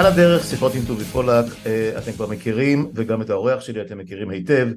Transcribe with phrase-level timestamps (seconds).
[0.00, 3.98] על הדרך, שיחות עם טובי פולק, אה, אתם כבר מכירים, וגם את האורח שלי אתם
[3.98, 4.68] מכירים היטב,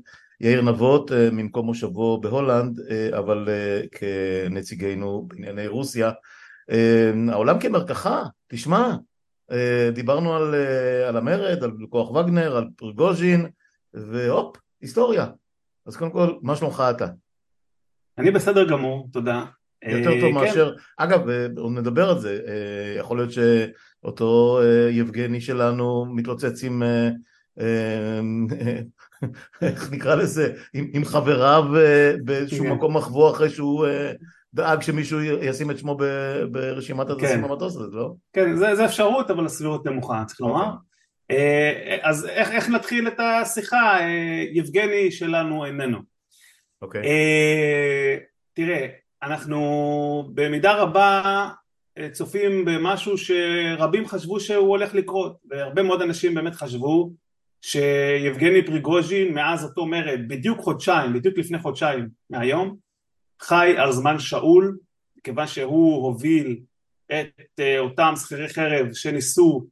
[0.41, 3.49] יאיר נבות אה, ממקום מושבו בהולנד, אה, אבל
[3.91, 6.12] כנציגנו בענייני רוסיה.
[7.31, 8.95] העולם כמרקחה, תשמע,
[9.93, 10.55] דיברנו על,
[11.07, 13.45] על המרד, על כוח וגנר, על פרגוז'ין,
[13.93, 15.27] והופ, היסטוריה.
[15.85, 17.07] אז קודם כל, מה שלומך אתה?
[18.17, 19.45] אני בסדר גמור, תודה.
[19.87, 20.34] יותר טוב כן.
[20.34, 21.21] מאשר, אגב,
[21.57, 22.40] עוד נדבר על זה,
[22.99, 23.40] יכול להיות ש...
[24.03, 27.09] אותו אה, יבגני שלנו מתלוצץ עם, אה,
[27.59, 28.20] אה,
[29.67, 31.63] איך נקרא לזה, עם, עם חבריו
[32.24, 32.71] באיזשהו כן.
[32.71, 33.85] מקום מחבוא אחרי שהוא
[34.54, 35.98] דאג שמישהו ישים את שמו
[36.51, 37.41] ברשימת הטסים כן.
[37.41, 38.13] במטוס הזה, לא?
[38.34, 40.70] כן, זה, זה אפשרות, אבל הסבירות נמוכה, צריך לומר.
[41.29, 41.99] אוקיי.
[42.01, 43.98] אז איך, איך נתחיל את השיחה?
[44.54, 45.98] יבגני שלנו איננו.
[46.81, 47.01] אוקיי.
[47.01, 47.05] Okay.
[48.54, 48.87] תראה,
[49.24, 51.49] אנחנו במידה רבה
[52.12, 57.12] צופים במשהו שרבים חשבו שהוא הולך לקרות והרבה מאוד אנשים באמת חשבו
[57.62, 62.76] שיבגני פריגוז'ין מאז אותו מרד בדיוק חודשיים, בדיוק לפני חודשיים מהיום
[63.41, 64.78] חי על זמן שאול
[65.24, 66.59] כיוון שהוא הוביל
[67.06, 69.66] את אה, אותם שכירי חרב שניסו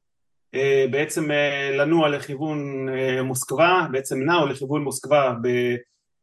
[0.54, 2.90] אה, בעצם אה, לנוע לכיוון
[3.24, 5.34] מוסקבה, בעצם נעו לכיוון מוסקבה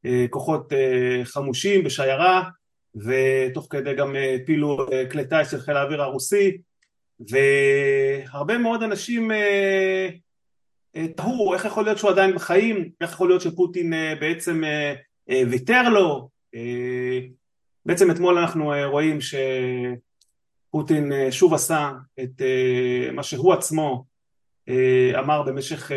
[0.04, 0.72] בכוחות
[1.24, 2.42] חמושים, בשיירה
[2.96, 6.58] ותוך כדי גם הפילו אה, כלי טיס של חיל האוויר הרוסי
[7.20, 10.08] והרבה מאוד אנשים אה,
[10.96, 14.62] אה, תהו איך יכול להיות שהוא עדיין בחיים, איך יכול להיות שפוטין בעצם
[15.50, 16.28] ויתר לו?
[17.86, 19.18] בעצם אתמול אנחנו רואים
[20.70, 21.90] שפוטין שוב עשה
[22.20, 22.42] את
[23.12, 24.04] מה שהוא עצמו
[25.18, 25.90] אמר במשך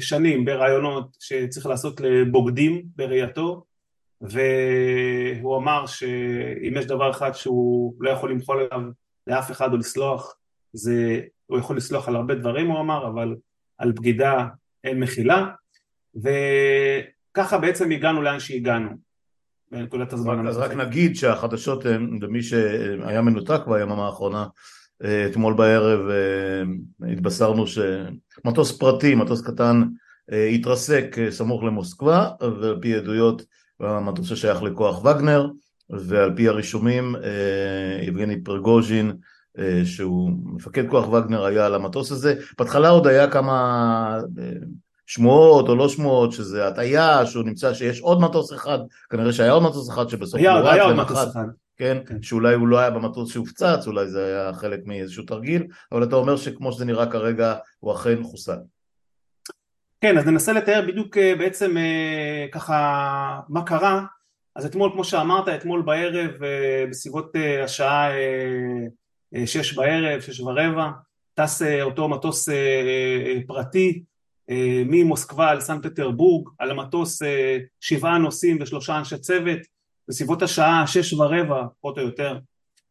[0.00, 3.64] שנים ברעיונות שצריך לעשות לבוגדים בראייתו
[4.22, 8.88] והוא אמר שאם יש דבר אחד שהוא לא יכול למחול עליו
[9.26, 10.36] לאף אחד או לסלוח
[10.72, 13.36] זה, הוא יכול לסלוח על הרבה דברים הוא אמר אבל
[13.78, 14.46] על בגידה
[14.84, 15.46] אין מחילה.
[16.16, 18.90] וככה בעצם הגענו לאן שהגענו
[19.70, 24.46] בנקודת הזמן אז רק נגיד שהחדשות הם למי שהיה מנותק ביממה האחרונה
[25.30, 26.00] אתמול בערב
[27.12, 29.82] התבשרנו שמטוס פרטי, מטוס קטן
[30.54, 33.42] התרסק סמוך למוסקבה ועל פי עדויות
[33.80, 35.48] המטוס ששייך לכוח וגנר,
[35.90, 39.12] ועל פי הרישומים אה, יבגני פרגוז'ין
[39.58, 42.34] אה, שהוא מפקד כוח וגנר היה על המטוס הזה.
[42.58, 44.50] בהתחלה עוד היה כמה אה,
[45.06, 48.78] שמועות או לא שמועות שזה הטעיה שהוא נמצא שיש עוד מטוס אחד
[49.10, 51.44] כנראה שהיה עוד מטוס אחד שבסוף היה, הוא היה עוד מטוס אחד
[51.76, 56.02] כן, כן, שאולי הוא לא היה במטוס שהופצץ, אולי זה היה חלק מאיזשהו תרגיל, אבל
[56.02, 58.56] אתה אומר שכמו שזה נראה כרגע הוא אכן חוסל.
[60.02, 64.04] כן, אז ננסה לתאר בדיוק אה, בעצם אה, ככה מה קרה.
[64.56, 67.32] אז אתמול, כמו שאמרת, אתמול בערב, אה, בסביבות
[67.64, 68.10] השעה
[69.46, 70.90] שש בערב, שש ורבע,
[71.34, 72.48] טס אותו מטוס
[73.46, 74.02] פרטי
[74.86, 77.22] ממוסקבה לסן פטרבורג, על המטוס
[77.80, 79.58] שבעה נוסעים ושלושה אנשי צוות,
[80.08, 82.38] בסביבות השעה שש ורבע, פחות או יותר.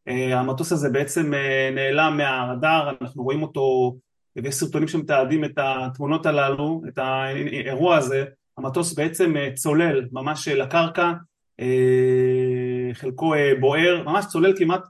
[0.06, 1.32] המטוס הזה בעצם
[1.74, 3.96] נעלם מהרדאר, אנחנו רואים אותו
[4.36, 8.24] ויש סרטונים שמתעדים את התמונות הללו, את האירוע הזה,
[8.58, 11.12] המטוס בעצם אה, צולל ממש אה, לקרקע,
[11.60, 14.82] אה, חלקו בוער, ממש צולל כמעט,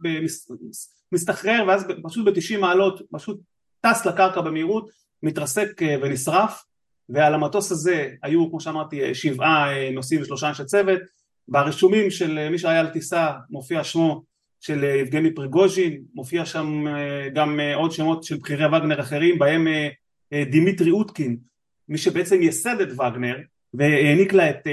[1.13, 3.41] מסתחרר ואז פשוט ב-90 מעלות פשוט
[3.81, 4.89] טס לקרקע במהירות,
[5.23, 6.65] מתרסק ונשרף.
[7.09, 11.01] ועל המטוס הזה היו כמו שאמרתי שבעה נוסעים ושלושה אנשי צוות,
[11.49, 14.23] ברישומים של מי שהיה על טיסה מופיע שמו
[14.63, 19.39] של אה, יבגני פריגוז'ין, מופיע שם אה, גם אה, עוד שמות של בכירי וגנר אחרים,
[19.39, 19.67] בהם
[20.51, 21.37] דימיטרי אוטקין,
[21.89, 23.37] מי שבעצם ייסד את וגנר
[23.75, 24.67] והעניק לה את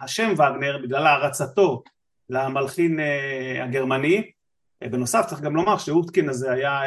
[0.00, 1.82] השם וגנר בגלל הערצתו
[2.30, 3.00] למלחין
[3.62, 4.30] הגרמני.
[4.84, 6.80] בנוסף צריך גם לומר שאוטקין הזה היה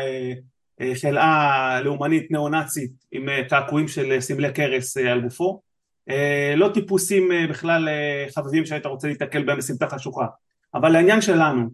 [1.01, 5.61] חלאה לאומנית ניאו-נאצית עם קעקועים של סמלי קרס על גופו.
[6.55, 7.87] לא טיפוסים בכלל
[8.35, 10.25] חבבים שהיית רוצה להתקל בהם בסמטה חשוכה.
[10.73, 11.69] אבל לעניין שלנו,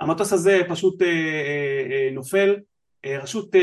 [0.00, 2.56] המטוס הזה פשוט אה, אה, אה, נופל,
[3.06, 3.54] רשות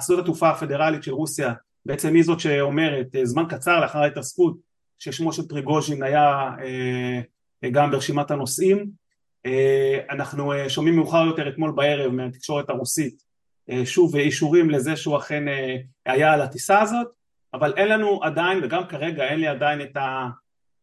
[0.00, 1.52] שדות התעופה הפדרלית של רוסיה
[1.86, 4.56] בעצם היא זאת שאומרת זמן קצר לאחר ההתרסקות
[4.98, 6.50] ששמו של פריגוז'ין היה
[7.72, 8.90] גם ברשימת הנוסעים.
[10.10, 13.22] אנחנו שומעים מאוחר יותר אתמול בערב מהתקשורת הרוסית
[13.84, 15.44] שוב אישורים לזה שהוא אכן
[16.06, 17.06] היה על הטיסה הזאת
[17.54, 19.80] אבל אין לנו עדיין וגם כרגע אין לי עדיין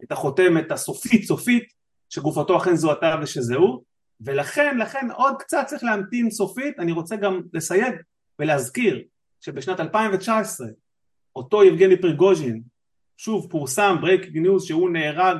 [0.04, 1.64] את החותמת הסופית סופית
[2.10, 3.91] שגופתו אכן זוהתה ושזהו
[4.26, 7.94] ולכן, לכן עוד קצת צריך להמתין סופית, אני רוצה גם לסייג
[8.40, 9.04] ולהזכיר
[9.40, 10.68] שבשנת 2019
[11.36, 12.62] אותו יבגני פריגוז'ין,
[13.18, 15.38] שוב פורסם breaking news שהוא נהרג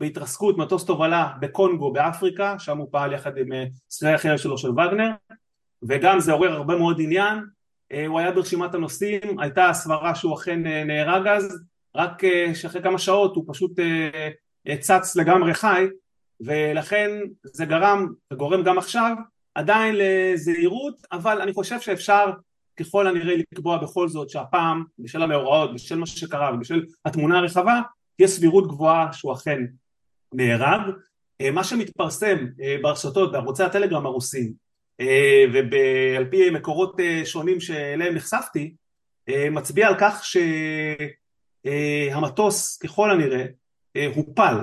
[0.00, 3.48] בהתרסקות מטוס תובלה בקונגו באפריקה, שם הוא פעל יחד עם
[3.90, 5.10] שכירי החרב שלו של וגנר,
[5.88, 7.38] וגם זה עורר הרבה מאוד עניין,
[8.06, 11.64] הוא היה ברשימת הנוסעים, הייתה הסברה שהוא אכן נהרג אז,
[11.94, 12.22] רק
[12.54, 13.72] שאחרי כמה שעות הוא פשוט
[14.80, 15.86] צץ לגמרי חי,
[16.40, 17.10] ולכן
[17.42, 19.16] זה גרם וגורם גם עכשיו
[19.54, 22.30] עדיין לזהירות, אבל אני חושב שאפשר
[22.76, 27.80] ככל הנראה לקבוע בכל זאת שהפעם בשל המאורעות, בשל מה שקרה ובשל התמונה הרחבה
[28.16, 29.62] תהיה סבירות גבוהה שהוא אכן
[30.32, 30.80] נהרג.
[31.40, 34.52] אה, מה שמתפרסם אה, ברשתות בערוצי הטלגרם הרוסים
[35.00, 38.74] אה, ועל פי מקורות שונים שאליהם נחשפתי
[39.50, 40.24] מצביע על כך
[41.64, 43.44] שהמטוס ככל הנראה
[44.14, 44.54] הופל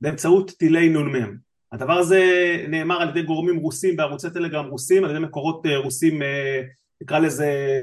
[0.00, 1.36] באמצעות טילי נ"מ.
[1.72, 2.22] הדבר הזה
[2.68, 6.22] נאמר על ידי גורמים רוסים בערוצי טלגרם רוסים, על ידי מקורות רוסים
[7.02, 7.80] נקרא לזה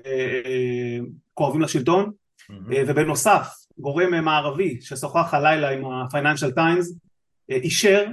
[1.33, 2.53] כואבים לשלטון, mm-hmm.
[2.87, 3.47] ובנוסף
[3.77, 6.93] גורם מערבי ששוחח הלילה עם ה-Financial Times
[7.49, 8.05] אישר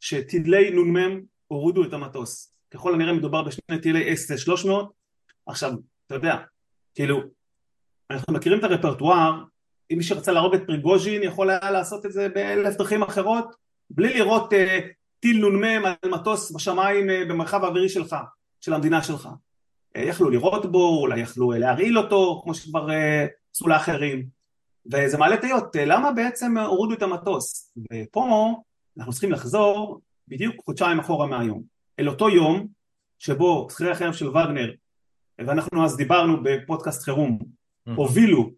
[0.00, 2.54] שטילי נ"מ הורידו את המטוס.
[2.70, 4.70] ככל הנראה מדובר בשני טילי S-300.
[5.46, 5.72] עכשיו,
[6.06, 6.36] אתה יודע,
[6.94, 7.20] כאילו,
[8.10, 9.42] אנחנו מכירים את הרפרטואר,
[9.90, 13.54] אם מי שרצה להרוג את פריגוז'ין יכול היה לעשות את זה באלף דרכים אחרות,
[13.90, 14.56] בלי לראות uh,
[15.20, 18.16] טיל נ"מ על מטוס בשמיים uh, במרחב האווירי שלך,
[18.60, 19.28] של המדינה שלך.
[19.96, 22.88] Uh, יכלו לירות בו, אולי יכלו uh, להרעיל אותו, כמו שכבר
[23.54, 24.26] עשו uh, לאחרים.
[24.92, 27.72] וזה מעלה תהיות, uh, למה בעצם הורידו את המטוס?
[27.92, 28.54] ופה
[28.98, 31.62] אנחנו צריכים לחזור בדיוק חודשיים אחורה מהיום,
[31.98, 32.66] אל אותו יום
[33.18, 34.72] שבו שכירי החרב של וגנר,
[35.38, 37.92] ואנחנו אז דיברנו בפודקאסט חירום, mm-hmm.
[37.94, 38.50] הובילו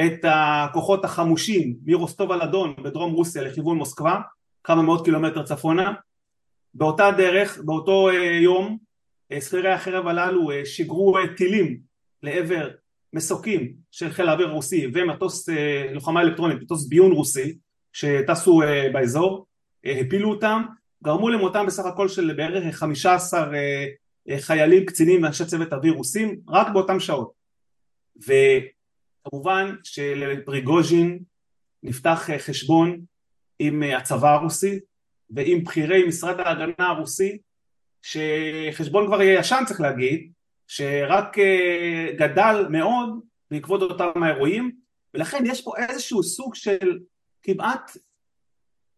[0.00, 4.20] את הכוחות החמושים מרוסטוב על אדון בדרום רוסיה לכיוון מוסקבה,
[4.64, 5.92] כמה מאות קילומטר צפונה,
[6.74, 8.78] באותה דרך, באותו אה, יום,
[9.32, 11.78] אה, שכירי החרב הללו אה, שיגרו טילים
[12.22, 12.70] לעבר
[13.12, 15.48] מסוקים של חיל האוויר הרוסי ומטוס
[15.92, 17.58] לוחמה אלקטרונית, מטוס ביון רוסי
[17.92, 18.60] שטסו
[18.92, 19.46] באזור,
[19.84, 20.62] הפילו אותם,
[21.04, 23.50] גרמו למותם בסך הכל של בערך 15
[24.38, 27.32] חיילים, קצינים ואנשי צוות אוויר רוסים רק באותם שעות.
[29.26, 31.18] וכמובן שלפריגוז'ין
[31.82, 33.00] נפתח חשבון
[33.58, 34.80] עם הצבא הרוסי
[35.30, 37.38] ועם בכירי משרד ההגנה הרוסי
[38.02, 40.32] שחשבון כבר ישן צריך להגיד
[40.66, 41.36] שרק
[42.16, 44.72] גדל מאוד בעקבות אותם האירועים
[45.14, 46.98] ולכן יש פה איזשהו סוג של
[47.42, 47.90] כמעט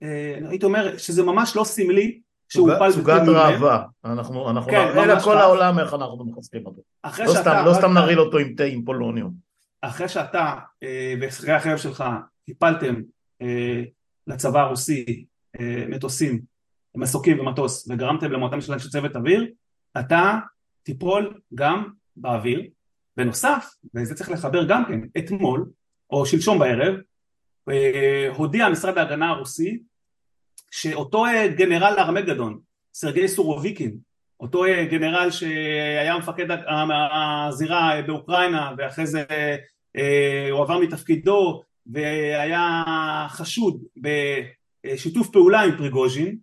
[0.02, 5.06] אה, הייתי אומר שזה ממש לא סמלי שהוא הופל סוגת ראווה, אנחנו, אנחנו כן, נראה
[5.06, 6.82] לכל העולם איך אנחנו מחזקים אותו.
[7.04, 9.45] לא סתם, לא סתם נרעיל אותו עם תה עם פולוניום.
[9.80, 12.04] אחרי שאתה אה, ושכירי החרב שלך
[12.48, 12.94] הפלתם
[13.42, 13.82] אה,
[14.26, 15.24] לצבא הרוסי
[15.88, 16.40] מטוסים,
[16.94, 19.52] מסוקים ומטוס וגרמתם למותם של אנשי צוות אוויר,
[19.98, 20.38] אתה
[20.82, 22.62] תיפול גם באוויר.
[23.16, 25.70] בנוסף, וזה צריך לחבר גם כן, אתמול
[26.10, 26.94] או שלשום בערב,
[28.36, 29.78] הודיע משרד ההגנה הרוסי
[30.70, 32.60] שאותו אה, גנרל ארמגדון,
[32.94, 33.98] סרגי סורוביקין,
[34.40, 36.46] אותו אה, גנרל שהיה מפקד
[37.48, 39.24] הזירה באוקראינה ואחרי זה
[39.96, 42.82] אה, הוא עבר מתפקידו והיה
[43.28, 46.36] חשוד בשיתוף פעולה עם פריגוז'ין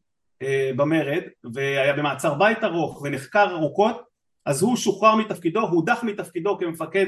[0.76, 1.22] במרד
[1.54, 4.02] והיה במעצר בית ארוך ונחקר ארוכות
[4.46, 7.06] אז הוא שוחרר מתפקידו, הודח מתפקידו כמפקד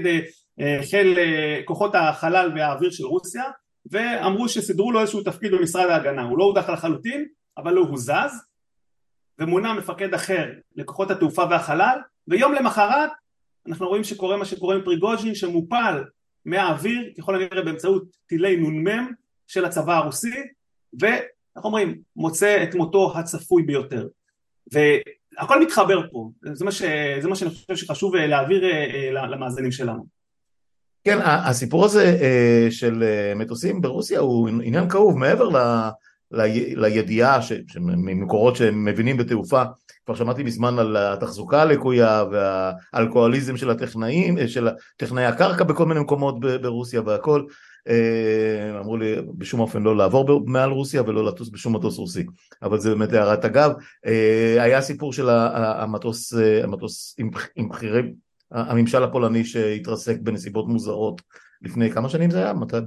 [0.89, 1.18] חיל
[1.65, 3.44] כוחות החלל והאוויר של רוסיה
[3.92, 7.25] ואמרו שסידרו לו איזשהו תפקיד במשרד ההגנה, הוא לא הודח לחלוטין
[7.58, 8.32] אבל לא הוזז
[9.39, 13.12] ומונה מפקד אחר לכוחות התעופה והחלל ויום למחרת
[13.68, 16.04] אנחנו רואים שקורה מה שקורה עם פריגוז'ין שמופל
[16.46, 19.12] מהאוויר ככל הנראה באמצעות טילי נ"מ
[19.48, 20.36] של הצבא הרוסי
[21.00, 24.08] ואנחנו אומרים מוצא את מותו הצפוי ביותר.
[24.72, 26.30] והכל מתחבר פה.
[26.54, 26.82] זה מה, ש,
[27.22, 30.06] זה מה שאני חושב שחשוב להעביר אה, למאזינים שלנו.
[31.04, 35.18] כן, הסיפור הזה אה, של אה, מטוסים ברוסיה הוא עניין כאוב.
[35.18, 35.89] מעבר ל...
[36.32, 37.39] לידיעה
[37.77, 39.63] ממקורות שמבינים בתעופה,
[40.05, 44.67] כבר שמעתי מזמן על התחזוקה הלקויה והאלכוהוליזם של הטכנאים, אה, של
[44.98, 47.44] טכנאי הקרקע בכל מיני מקומות ברוסיה והכל,
[48.79, 52.25] אמרו לי בשום אופן לא לעבור מעל רוסיה ולא לטוס בשום מטוס רוסי,
[52.63, 53.72] אבל זה באמת הערת אגב,
[54.60, 57.15] היה סיפור של המטוס, המטוס
[57.55, 58.01] עם בכירי
[58.51, 61.22] הממשל הפולני שהתרסק בנסיבות מוזרות
[61.62, 62.54] לפני כמה שנים זה היה?
[62.54, 62.78] מתי?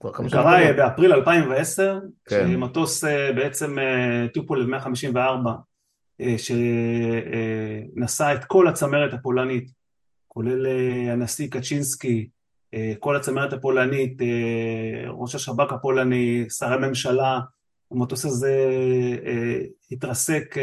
[0.00, 0.42] כבר כמה שנים?
[0.42, 1.98] קרה באפריל 2010,
[2.28, 2.48] כן.
[2.48, 5.52] שמטוס אה, בעצם אה, טופולב 154
[6.20, 6.34] אה,
[7.98, 9.70] שנשא את כל הצמרת הפולנית,
[10.28, 10.66] כולל
[11.12, 12.28] הנשיא קצ'ינסקי,
[12.98, 14.18] כל הצמרת הפולנית,
[15.08, 17.40] ראש השב"כ הפולני, שרי ממשלה,
[17.90, 18.66] המטוס הזה
[19.90, 20.54] התרסק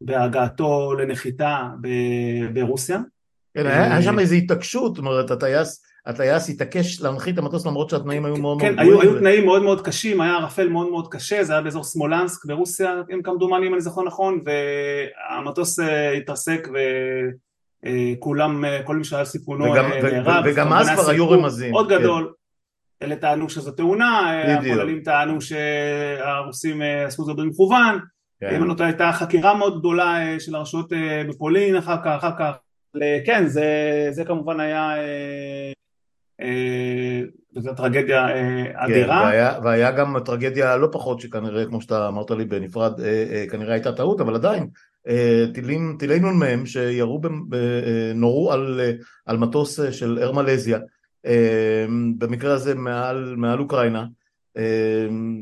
[0.00, 1.68] בהגעתו לנחיתה
[2.54, 3.00] ברוסיה.
[3.54, 8.24] כן, היה שם איזו התעקשות, זאת אומרת, הטייס, הטייס התעקש להנחית את המטוס למרות שהתנאים
[8.24, 9.00] היו מאוד כן, מאוד גרועים.
[9.00, 12.44] כן, היו תנאים מאוד מאוד קשים, היה ערפל מאוד מאוד קשה, זה היה באזור סמולנסק
[12.44, 16.68] ברוסיה, אם כמדומני אם אני זוכר נכון, והמטוס אה, התרסק
[18.18, 20.42] כולם, כל מי שהיה סיפונו נהרג.
[20.44, 21.74] וגם אז כבר היו רמזים.
[21.74, 21.98] עוד כן.
[21.98, 22.32] גדול.
[23.02, 27.98] אלה טענו שזו תאונה, הפולנים טענו שהרוסים עשו זאת במכוון,
[28.40, 28.54] כן.
[28.54, 30.92] אם אני לא טועה הייתה חקירה מאוד גדולה של הרשויות
[31.28, 32.54] בפולין אחר כך, אחר כך,
[33.26, 33.66] כן זה,
[34.10, 34.90] זה כמובן היה
[37.56, 38.26] וזו טרגדיה
[38.74, 39.20] אדירה.
[39.20, 42.92] כן, והיה, והיה גם טרגדיה לא פחות שכנראה כמו שאתה אמרת לי בנפרד
[43.50, 44.66] כנראה הייתה טעות אבל עדיין
[45.54, 47.20] טילים, טילי נ"מ שירו,
[48.14, 48.80] נורו על,
[49.26, 50.78] על מטוס של אר מלזיה
[52.18, 54.04] במקרה הזה מעל, מעל אוקראינה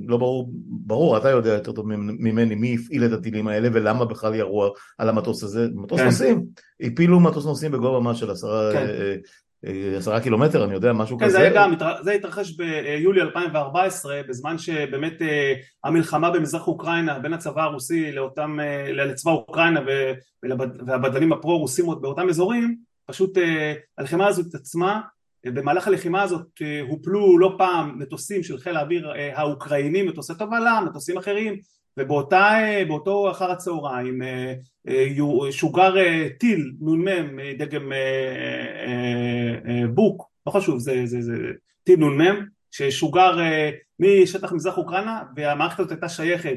[0.06, 4.34] לא ברור, ברור, אתה יודע יותר טוב ממני מי הפעיל את הטילים האלה ולמה בכלל
[4.34, 6.06] ירו על המטוס הזה, מטוס כן.
[6.06, 6.44] נוסעים,
[6.80, 8.86] הפילו מטוס נוסעים בגובה מה של עשרה כן.
[9.96, 11.38] עשרה קילומטר, אני יודע, משהו כן, כזה.
[11.38, 15.22] זה גם, זה התרחש ביולי 2014, בזמן שבאמת
[15.84, 18.58] המלחמה במזרח אוקראינה בין הצבא הרוסי לאותם,
[18.92, 19.80] לצבא אוקראינה
[20.86, 22.76] והבדלנים הפרו-רוסים באותם אזורים,
[23.06, 23.38] פשוט
[23.98, 25.00] הלחימה הזאת התעצמה
[25.46, 31.56] במהלך הלחימה הזאת הופלו לא פעם מטוסים של חיל האוויר האוקראינים, מטוסי תובלה, מטוסים אחרים
[31.98, 34.22] ובאותו אחר הצהריים
[35.50, 35.94] שוגר
[36.38, 37.92] טיל נ"מ דגם
[39.94, 41.32] בוק, לא חשוב, זה, זה, זה
[41.84, 43.38] טיל נ"מ ששוגר
[43.98, 46.56] משטח מזרח אוקראינה והמערכת הזאת הייתה שייכת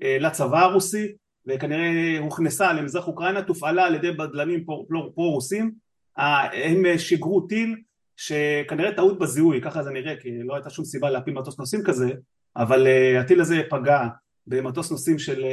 [0.00, 1.12] לצבא הרוסי
[1.46, 4.64] וכנראה הוכנסה למזרח אוקראינה, תופעלה על ידי בדלנים
[5.14, 5.72] פרו-רוסים.
[6.16, 7.76] הם שיגרו טיל
[8.16, 12.10] שכנראה טעות בזיהוי, ככה זה נראה, כי לא הייתה שום סיבה להפיל מטוס נוסעים כזה,
[12.56, 12.86] אבל
[13.20, 14.06] הטיל הזה פגע
[14.50, 15.44] במטוס נוסעים של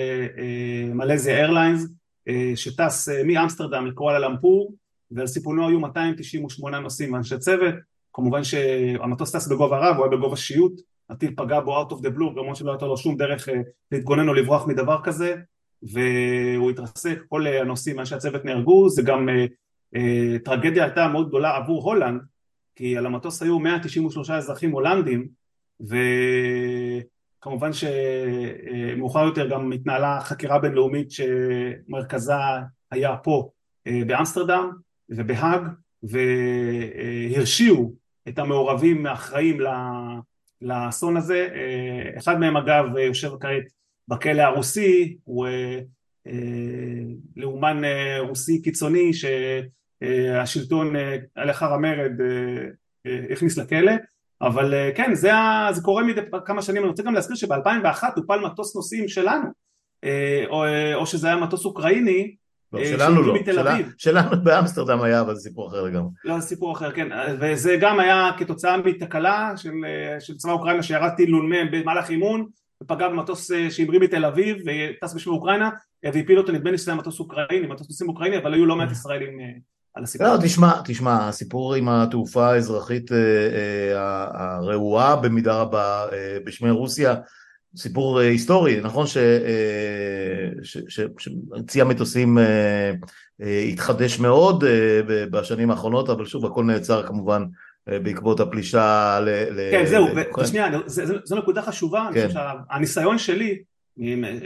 [0.94, 4.74] מלזיה uh, איירליינס, uh, שטס מאמסטרדם לקואלה למפור,
[5.12, 7.76] ועל סיפונו היו 298 נוסעים ואנשי צוות,
[8.14, 12.10] כמובן שהמטוס טס בגובה רב, הוא היה בגובה שיוט, הטיל פגע בו out of the
[12.18, 13.50] blue, כמובן שלא הייתה לו שום דרך
[13.92, 15.36] להתגונן או לברוח מדבר כזה,
[15.84, 19.30] והוא התרסק, כל הנוסעים ואנשי הצוות נהרגו, זה גם
[19.96, 22.22] אה, טרגדיה הייתה מאוד גדולה עבור הולנד
[22.76, 25.28] כי על המטוס היו 193 אזרחים הולנדים
[27.40, 32.34] וכמובן שמאוחר יותר גם התנהלה חקירה בינלאומית שמרכזה
[32.92, 33.50] היה פה
[33.88, 34.72] אה, באמסטרדם
[35.10, 35.62] ובהאג
[36.04, 37.94] והרשיעו
[38.28, 39.58] את המעורבים האחראים
[40.62, 41.48] לאסון הזה.
[41.54, 43.64] אה, אחד מהם אגב יושב כעת
[44.08, 45.48] בכלא הרוסי הוא
[47.36, 47.82] לאומן
[48.20, 50.96] רוסי קיצוני שהשלטון
[51.36, 52.12] לאחר המרד
[53.32, 53.92] הכניס לכלא
[54.42, 55.32] אבל כן זה,
[55.72, 56.82] זה קורה מדי כמה שנים.
[56.82, 59.48] אני רוצה גם להזכיר שב-2001 הופל מטוס נוסעים שלנו.
[60.50, 60.64] או,
[60.94, 62.36] או שזה היה מטוס אוקראיני
[62.74, 66.10] לא, שלנו לא, שלה, שלנו באמסטרדם היה אבל זה סיפור אחר לגמרי.
[66.24, 67.08] לא, סיפור אחר, כן,
[67.40, 69.72] וזה גם היה כתוצאה מתקלה של,
[70.20, 72.46] של צבא אוקראינה שירד טיל נ"מ במהלך אימון
[72.84, 75.70] ופגע במטוס שהמריא מתל אביב וטס בשביל אוקראינה
[76.04, 76.52] והפיל אותו.
[76.52, 79.40] נדמה לי שזה היה מטוס אוקראיני, מטוס נוסעים אוקראיני אבל היו לא מעט ישראלים
[79.98, 80.28] על הסיפור.
[80.28, 87.16] לא, תשמע, תשמע, הסיפור עם התעופה האזרחית אה, אה, הרעועה במידה רבה אה, בשמי רוסיה,
[87.78, 89.06] סיפור היסטורי, נכון
[90.88, 92.38] שצי המטוסים
[93.74, 94.64] התחדש מאוד
[95.06, 97.44] בשנים האחרונות, אבל שוב הכל נעצר כמובן
[97.88, 99.30] בעקבות הפלישה ל...
[99.72, 100.08] כן, זהו,
[100.40, 100.70] ושנייה,
[101.24, 102.28] זו נקודה חשובה, כן.
[102.72, 103.58] הניסיון שלי,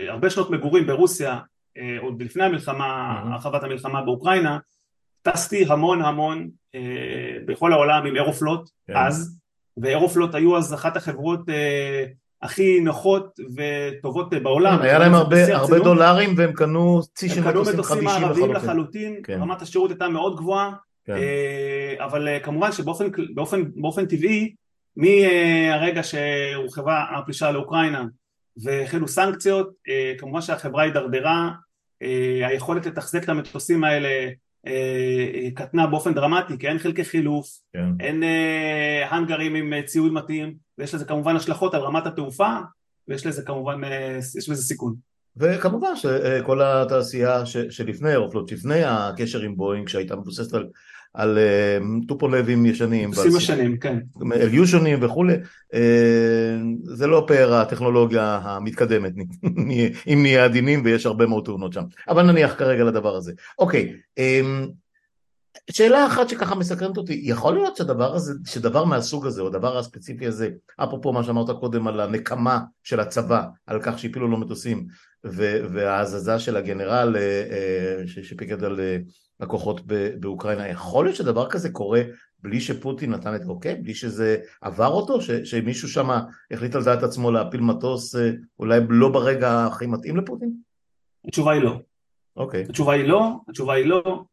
[0.09, 1.39] הרבה שנות מגורים ברוסיה,
[2.01, 4.57] עוד לפני המלחמה, הרחבת המלחמה באוקראינה,
[5.21, 6.79] טסתי המון המון אה,
[7.45, 8.93] בכל העולם עם אירופלוט כן.
[8.95, 9.39] אז,
[9.77, 12.05] ואירופלוט היו אז אחת החברות אה,
[12.41, 14.77] הכי נוחות וטובות בעולם.
[14.77, 18.19] כן, היה להם הרבה, הרבה דולרים והם קנו צי של מטוסים חדישים לחלוטין.
[18.19, 19.41] הם קנו מטוסים מערביים לחלוטין, כן.
[19.41, 20.71] רמת השירות הייתה מאוד גבוהה,
[21.05, 21.13] כן.
[21.13, 24.55] אה, אבל אה, כמובן שבאופן באופן, באופן טבעי,
[24.95, 28.05] מהרגע שהורחבה הפלישה לאוקראינה
[28.57, 31.51] והחלו סנקציות, אה, כמובן שהחברה הידרדרה,
[32.01, 34.29] אה, היכולת לתחזק את המטוסים האלה אה,
[35.53, 37.85] קטנה באופן דרמטי כי אין חלקי חילוף, כן.
[37.99, 42.55] אין אה, האנגרים עם אה, ציוד מתאים ויש לזה כמובן השלכות על רמת התעופה
[43.07, 43.81] ויש לזה כמובן,
[44.37, 44.95] יש לזה סיכון.
[45.37, 50.67] וכמובן שכל התעשייה שלפני אירופלוט, לפני הקשר עם בואינג שהייתה מבוססת על,
[51.13, 51.37] על
[52.07, 53.99] טופולבים ישנים, מטוסים ישנים, כן,
[54.33, 55.33] אליושונים וכולי,
[56.83, 59.13] זה לא פאר הטכנולוגיה המתקדמת,
[60.13, 63.33] אם נהיה עדינים ויש הרבה מאוד תאונות שם, אבל נניח כרגע לדבר הזה.
[63.59, 63.93] אוקיי,
[65.71, 70.27] שאלה אחת שככה מסקרנת אותי, יכול להיות שדבר הזה, שדבר מהסוג הזה, או הדבר הספציפי
[70.27, 74.87] הזה, אפרופו מה שאמרת קודם על הנקמה של הצבא, על כך שהפילו לו מטוסים,
[75.23, 78.79] וההזזה של הגנרל אה, אה, שפיקד על
[79.41, 79.81] אה, הכוחות
[80.19, 82.01] באוקראינה, יכול להיות שדבר כזה קורה
[82.39, 83.75] בלי שפוטין נתן את אוקיי?
[83.75, 85.21] בלי שזה עבר אותו?
[85.21, 86.09] ש, שמישהו שם
[86.51, 88.15] החליט על דעת עצמו להפיל מטוס
[88.59, 90.51] אולי לא ברגע הכי מתאים לפוטין?
[91.27, 91.79] התשובה היא לא.
[92.37, 92.65] אוקיי.
[92.69, 94.23] התשובה היא לא, התשובה היא לא,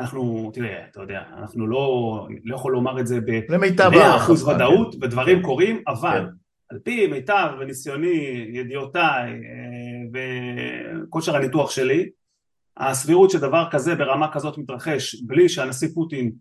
[0.00, 4.98] אנחנו, תראה, אתה יודע, אנחנו לא, לא יכול לומר את זה ב-100% ודאות, כן.
[5.02, 5.42] ודברים כן.
[5.42, 6.32] קורים, אבל כן.
[6.70, 9.40] על פי מיטב וניסיוני, ידיעותיי
[10.12, 12.10] וכושר הניתוח שלי,
[12.76, 16.32] הסבירות שדבר כזה ברמה כזאת מתרחש בלי שהנשיא פוטין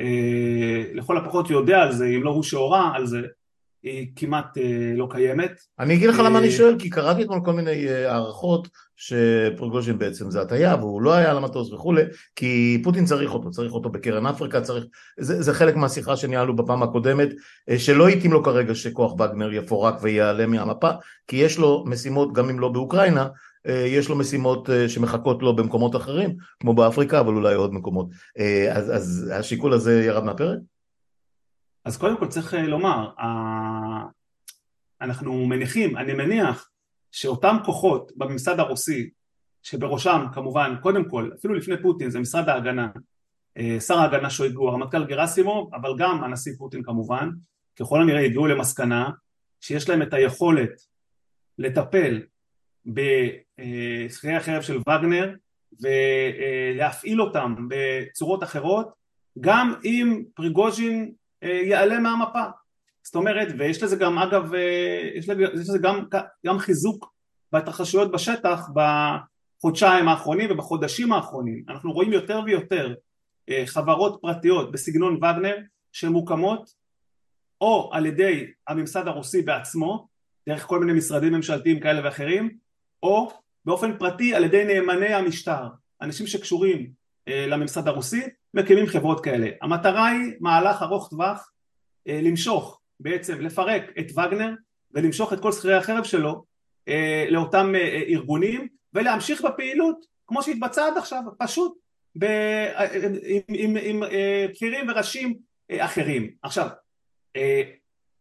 [0.00, 3.20] אה, לכל הפחות יודע על זה, אם לא הוא שהורה על זה,
[3.82, 5.52] היא כמעט אה, לא קיימת.
[5.78, 10.30] אני אגיד לך למה אני אה, שואל, כי קראתי אתמול כל מיני הערכות שפרגוז'ין בעצם
[10.30, 12.02] זה הטיה והוא לא היה על המטוס וכולי,
[12.36, 14.84] כי פוטין צריך אותו, צריך אותו בקרן אפריקה, צריך,
[15.18, 17.28] זה, זה חלק מהשיחה שניהלנו בפעם הקודמת,
[17.78, 20.90] שלא התאים לו כרגע שכוח וגנר יפורק ויעלה מהמפה,
[21.28, 23.28] כי יש לו משימות גם אם לא באוקראינה, אה,
[23.64, 28.08] יש לו משימות אה, שמחכות לו במקומות אחרים, כמו באפריקה, אבל אולי עוד מקומות.
[28.38, 30.58] אה, אז, אז השיקול הזה ירד מהפרק?
[31.84, 33.10] אז קודם כל צריך לומר,
[35.00, 36.70] אנחנו מניחים, אני מניח
[37.12, 39.10] שאותם כוחות בממסד הרוסי,
[39.62, 42.88] שבראשם כמובן, קודם כל, אפילו לפני פוטין, זה משרד ההגנה,
[43.80, 47.30] שר ההגנה שויגו, הרמטכ"ל גרסימוב, אבל גם הנשיא פוטין כמובן,
[47.78, 49.10] ככל הנראה הגיעו למסקנה
[49.60, 50.70] שיש להם את היכולת
[51.58, 52.20] לטפל
[53.60, 55.34] בשכירי החרב של וגנר
[55.80, 58.88] ולהפעיל אותם בצורות אחרות
[59.40, 61.12] גם אם פריגוז'ין
[61.42, 62.44] אה, יעלה מהמפה.
[63.02, 66.04] זאת אומרת ויש לזה גם אגב אה, יש לזה גם,
[66.46, 67.12] גם חיזוק
[67.52, 71.64] בהתרחשויות בשטח בחודשיים האחרונים ובחודשים האחרונים.
[71.68, 72.94] אנחנו רואים יותר ויותר
[73.50, 75.56] אה, חברות פרטיות בסגנון וגנר
[75.92, 76.74] שמוקמות
[77.60, 80.08] או על ידי הממסד הרוסי בעצמו
[80.48, 82.56] דרך כל מיני משרדים ממשלתיים כאלה ואחרים
[83.02, 83.32] או
[83.64, 85.68] באופן פרטי על ידי נאמני המשטר,
[86.02, 86.90] אנשים שקשורים
[87.28, 88.22] אה, לממסד הרוסי,
[88.54, 89.48] מקימים חברות כאלה.
[89.62, 91.50] המטרה היא מהלך ארוך טווח,
[92.08, 94.54] אה, למשוך בעצם, לפרק את וגנר
[94.94, 96.44] ולמשוך את כל שכירי החרב שלו
[96.88, 101.78] אה, לאותם אה, אה, ארגונים ולהמשיך בפעילות כמו שהתבצעה עד עכשיו, פשוט
[102.18, 105.38] ב, אה, עם, עם, עם אה, בכירים וראשים
[105.70, 106.30] אה, אחרים.
[106.42, 106.68] עכשיו,
[107.36, 107.62] אה,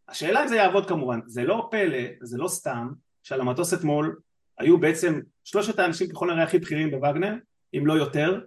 [0.08, 2.88] השאלה אם זה יעבוד כמובן, זה לא פלא, זה לא סתם
[3.24, 4.20] שעל המטוס אתמול
[4.60, 7.36] היו בעצם שלושת האנשים ככל הנראה הכי בכירים בווגנר,
[7.78, 8.40] אם לא יותר.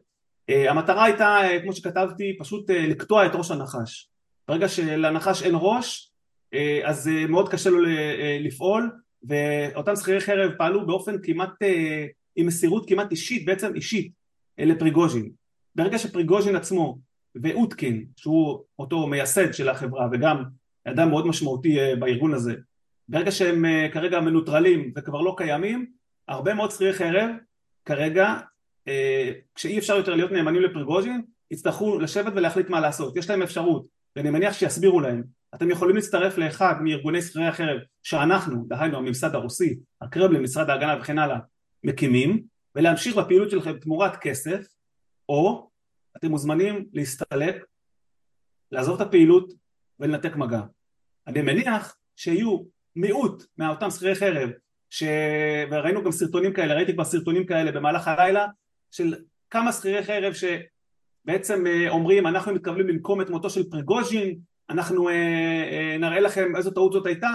[0.51, 4.09] Uh, המטרה הייתה, uh, כמו שכתבתי, פשוט uh, לקטוע את ראש הנחש.
[4.48, 6.11] ברגע שלנחש אין ראש,
[6.55, 7.79] uh, אז uh, מאוד קשה לו
[8.40, 8.90] לפעול,
[9.22, 11.66] ואותם שכירי חרב פעלו באופן כמעט, uh,
[12.37, 14.12] עם מסירות כמעט אישית, בעצם אישית,
[14.61, 15.31] uh, לפריגוז'ין.
[15.75, 16.98] ברגע שפריגוז'ין עצמו
[17.42, 20.44] ואוטקין, שהוא אותו מייסד של החברה וגם
[20.85, 22.55] אדם מאוד משמעותי uh, בארגון הזה,
[23.09, 26.01] ברגע שהם uh, כרגע מנוטרלים וכבר לא קיימים,
[26.33, 27.31] הרבה מאוד שכירי חרב
[27.85, 28.35] כרגע
[28.88, 33.16] אה, כשאי אפשר יותר להיות נאמנים לפרגוז'ין יצטרכו לשבת ולהחליט מה לעשות.
[33.16, 35.23] יש להם אפשרות ואני מניח שיסבירו להם.
[35.55, 41.18] אתם יכולים להצטרף לאחד מארגוני שכירי החרב שאנחנו דהיינו הממסד הרוסי הקרבלין משרד ההגנה וכן
[41.18, 41.38] הלאה
[41.85, 42.42] מקימים
[42.75, 44.61] ולהמשיך בפעילות שלכם תמורת כסף
[45.29, 45.71] או
[46.16, 47.64] אתם מוזמנים להסתלק
[48.73, 49.53] לעזוב את הפעילות
[50.01, 50.61] ולנתק מגע.
[51.27, 52.59] אני מניח שיהיו
[52.97, 54.51] מיעוט מאותם שכירי חרב
[54.92, 55.02] ש...
[55.70, 58.46] וראינו גם סרטונים כאלה, ראיתי כבר סרטונים כאלה במהלך הלילה
[58.90, 59.14] של
[59.50, 64.38] כמה שכירי חרב שבעצם אה, אומרים אנחנו מתכוונים לנקום את מותו של פרגוז'ין,
[64.70, 65.14] אנחנו אה,
[65.72, 67.31] אה, נראה לכם איזו טעות זאת הייתה,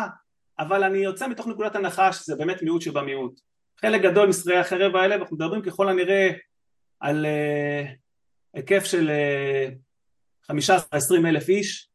[0.59, 3.39] אבל אני יוצא מתוך נקודת הנחה שזה באמת מיעוט שבמיעוט.
[3.81, 6.29] חלק גדול משכירי החרב האלה, ואנחנו מדברים ככל הנראה
[6.99, 7.25] על
[8.53, 9.69] היקף של אה,
[10.51, 10.55] 15-20
[11.27, 11.89] אלף איש,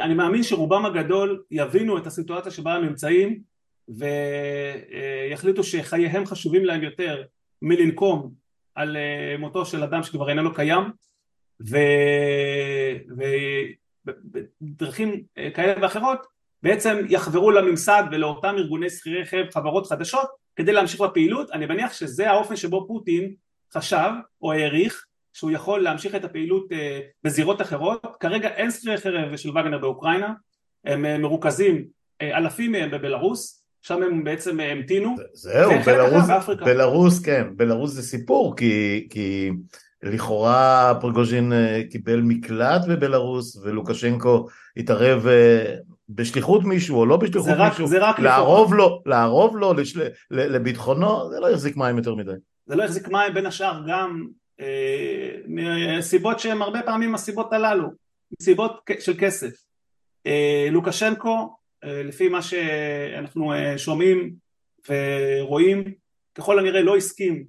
[0.00, 3.49] אני מאמין שרובם הגדול יבינו את הסיטואציה שבה הם נמצאים
[3.98, 7.22] ויחליטו שחייהם חשובים להם יותר
[7.62, 8.30] מלנקום
[8.74, 10.84] על אה, מותו של אדם שכבר איננו קיים
[14.60, 16.26] ובדרכים אה, כאלה ואחרות
[16.62, 21.50] בעצם יחברו לממסד ולאותם ארגוני שכירי חרב חברות חדשות כדי להמשיך בפעילות.
[21.50, 23.34] אני מניח שזה האופן שבו פוטין
[23.74, 24.10] חשב
[24.42, 28.06] או העריך שהוא יכול להמשיך את הפעילות אה, בזירות אחרות.
[28.20, 30.32] כרגע אין שכירי חרב של וגנר באוקראינה.
[30.84, 31.84] הם מרוכזים
[32.22, 35.16] אלפים מהם בבלארוס שם הם בעצם המתינו.
[35.32, 36.24] זהו, בלרוס,
[36.64, 39.50] בלרוס כן, בלרוס זה סיפור, כי, כי
[40.02, 45.74] לכאורה פרגוז'ין אה, קיבל מקלט בבלרוס ולוקשנקו התערב אה,
[46.08, 51.30] בשליחות מישהו או לא בשליחות זה מישהו, זה רק לערוב לו, לערוב לו לשל, לביטחונו,
[51.30, 52.32] זה לא יחזיק מים יותר מדי.
[52.66, 54.26] זה לא יחזיק מים בין השאר גם
[54.60, 57.88] אה, מסיבות שהן הרבה פעמים הסיבות הללו,
[58.40, 59.50] מסיבות של כסף.
[60.26, 61.44] אה, לוקשנקו אה,
[61.82, 64.34] לפי מה שאנחנו אה, שומעים
[64.88, 65.84] ורואים
[66.34, 67.44] ככל הנראה לא הסכים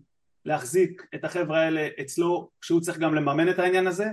[0.45, 4.05] להחזיק את החבר'ה האלה אצלו כשהוא צריך גם לממן את העניין הזה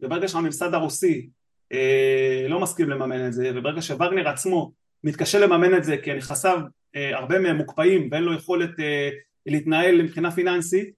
[0.00, 1.28] וברגע שהממסד הרוסי
[1.72, 4.72] אה, לא מסכים לממן את זה וברגע שווגנר עצמו
[5.04, 6.60] מתקשה לממן את זה כי נכסיו
[6.94, 8.70] הרבה מהם מוקפאים ואין לו יכולת
[9.46, 10.90] להתנהל מבחינה פיננסית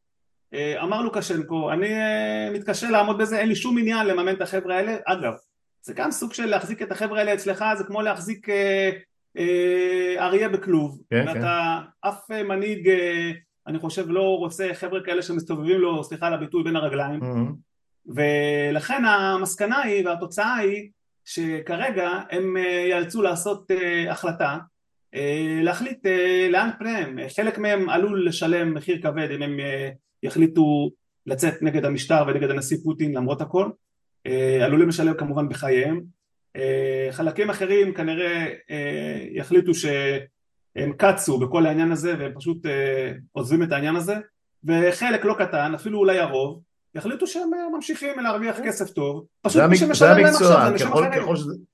[0.54, 1.88] אמר לוקשנקו אני
[2.52, 4.96] מתקשה לעמוד בזה אין לי שום עניין לממן את החבר'ה האלה.
[5.06, 5.34] אגב
[5.86, 8.48] זה גם סוג של להחזיק את החבר'ה האלה אצלך זה כמו להחזיק
[10.18, 12.08] אריה בכלוב כן, ואתה כן.
[12.08, 12.90] אף מנהיג
[13.66, 18.12] אני חושב לא רוצה חבר'ה כאלה שמסתובבים לו סליחה על הביטוי בין הרגליים mm-hmm.
[18.14, 20.90] ולכן המסקנה היא והתוצאה היא
[21.24, 22.56] שכרגע הם
[22.90, 23.70] יאלצו לעשות
[24.10, 24.58] החלטה
[25.62, 26.06] להחליט
[26.50, 29.56] לאן פניהם חלק מהם עלול לשלם מחיר כבד אם הם
[30.22, 30.90] יחליטו
[31.26, 33.70] לצאת נגד המשטר ונגד הנשיא פוטין למרות הכל
[34.62, 36.00] עלולים לשלם כמובן בחייהם.
[37.10, 38.46] חלקים אחרים כנראה
[39.30, 42.66] יחליטו שהם קצו בכל העניין הזה והם פשוט
[43.32, 44.14] עוזבים את העניין הזה.
[44.64, 46.62] וחלק לא קטן אפילו אולי הרוב
[46.94, 48.66] יחליטו שהם ממשיכים להרוויח כן.
[48.66, 51.22] כסף טוב, פשוט מי שמשלם להם עכשיו זה אנשים אחרים.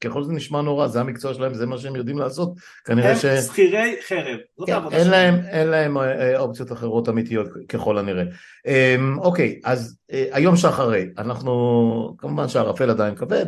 [0.00, 2.52] ככל שזה נשמע נורא, זה המקצוע שלהם, זה מה שהם יודעים לעשות,
[2.84, 3.24] כנראה ש...
[3.24, 5.34] הם שכירי חרב, זאת כן, העבודה שלהם.
[5.34, 8.24] אין להם אה, אופציות אחרות אמיתיות ככל הנראה.
[8.66, 13.46] אמ, אוקיי, אז אה, היום שאחרי, אנחנו, כמובן שהערפל עדיין כבד,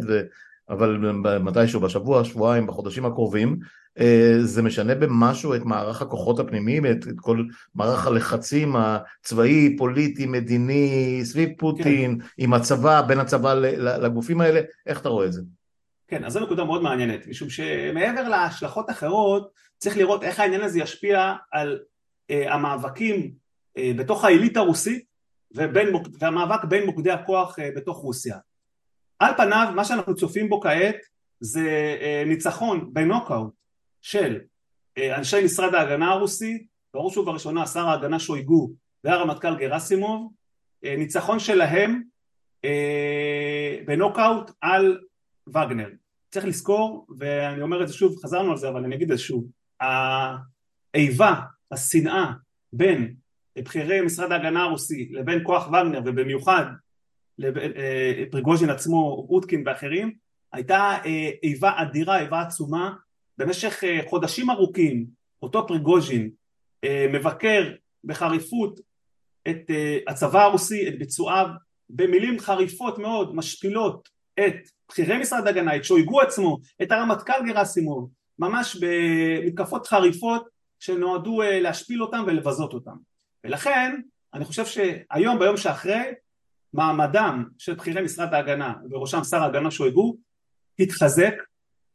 [0.68, 0.98] אבל
[1.40, 3.58] מתישהו בשבוע, שבועיים, בחודשים הקרובים,
[3.98, 7.44] אה, זה משנה במשהו את מערך הכוחות הפנימיים, את, את כל
[7.74, 12.26] מערך הלחצים הצבאי, פוליטי, מדיני, סביב פוטין, כן.
[12.38, 15.42] עם הצבא, בין הצבא לגופים האלה, איך אתה רואה את זה?
[16.08, 20.78] כן, אז זו נקודה מאוד מעניינת, משום שמעבר להשלכות אחרות, צריך לראות איך העניין הזה
[20.78, 21.78] ישפיע על
[22.32, 23.32] uh, המאבקים
[23.78, 25.04] uh, בתוך העילית הרוסית
[25.54, 28.36] ובין, והמאבק בין מוקדי הכוח uh, בתוך רוסיה.
[29.22, 30.96] על פניו, מה שאנחנו צופים בו כעת
[31.40, 33.52] זה uh, ניצחון בנוקאוט
[34.02, 34.38] של
[34.98, 38.70] אה, אנשי משרד ההגנה הרוסי, בראש ובראשונה שר ההגנה שויגו
[39.04, 40.32] והרמטכ"ל גרסימוב,
[40.84, 42.02] אה, ניצחון שלהם
[42.64, 45.00] אה, בנוקאוט על
[45.48, 45.88] וגנר.
[46.30, 49.24] צריך לזכור, ואני אומר את זה שוב, חזרנו על זה אבל אני אגיד את זה
[49.24, 49.44] שוב,
[50.94, 52.32] האיבה, השנאה
[52.72, 53.14] בין
[53.58, 56.64] בכירי משרד ההגנה הרוסי לבין כוח וגנר ובמיוחד
[58.30, 60.12] פריגוז'ין עצמו, אוטקין ואחרים,
[60.52, 60.96] הייתה
[61.42, 62.94] איבה אדירה, איבה עצומה
[63.38, 65.06] במשך אה, חודשים ארוכים
[65.42, 66.30] אותו פריגוז'ין
[66.84, 67.72] אה, מבקר
[68.04, 68.80] בחריפות
[69.48, 71.46] את אה, הצבא הרוסי, את ביצועיו,
[71.90, 74.54] במילים חריפות מאוד, משפילות את
[74.88, 80.48] בכירי משרד ההגנה, את שויגו עצמו, את הרמטכ"ל גרסימוב, ממש במתקפות חריפות
[80.80, 82.96] שנועדו להשפיל אותם ולבזות אותם.
[83.44, 84.00] ולכן
[84.34, 86.02] אני חושב שהיום ביום שאחרי
[86.74, 90.16] מעמדם של בכירי משרד ההגנה ובראשם שר ההגנה שויגו
[90.78, 91.34] התחזק.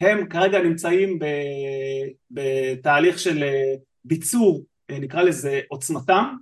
[0.02, 1.20] הם כרגע נמצאים
[2.32, 3.74] בתהליך של אה,
[4.06, 6.36] ביצור אה, נקרא לזה עוצמתם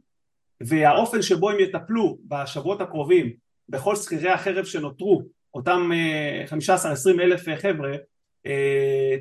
[0.61, 3.33] והאופן שבו הם יטפלו בשבועות הקרובים
[3.69, 5.21] בכל שכירי החרב שנותרו
[5.53, 5.91] אותם
[6.49, 6.51] 15-20
[7.19, 7.91] אה, אלף חבר'ה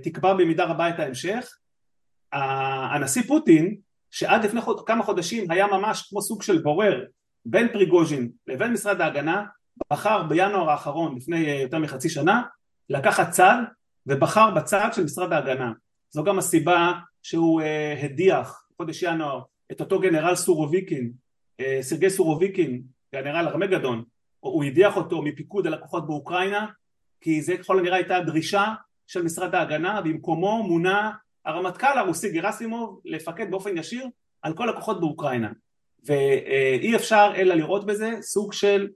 [0.02, 1.56] תקבע במידה רבה את ההמשך.
[2.32, 3.76] הנשיא פוטין
[4.10, 7.04] שעד לפני כמה חודשים היה ממש כמו סוג של בורר
[7.44, 9.44] בין פריגוז'ין לבין משרד ההגנה
[9.92, 12.42] בחר בינואר האחרון לפני יותר מחצי שנה
[12.90, 13.56] לקחת צד
[14.06, 15.72] ובחר בצד של משרד ההגנה.
[16.10, 21.12] זו גם הסיבה שהוא uh, הדיח בחודש ינואר את אותו גנרל סורוביקין,
[21.62, 22.82] uh, סרגי סורוביקין,
[23.14, 24.04] גנרל ארמגדון,
[24.40, 26.66] הוא הדיח אותו מפיקוד הלקוחות באוקראינה,
[27.20, 28.74] כי זה ככל הנראה הייתה הדרישה
[29.06, 31.10] של משרד ההגנה, במקומו מונה
[31.44, 34.06] הרמטכ"ל הרוסי גרסימוב לפקד באופן ישיר
[34.42, 35.48] על כל הכוחות באוקראינה.
[36.06, 38.88] ואי אפשר אלא לראות בזה סוג של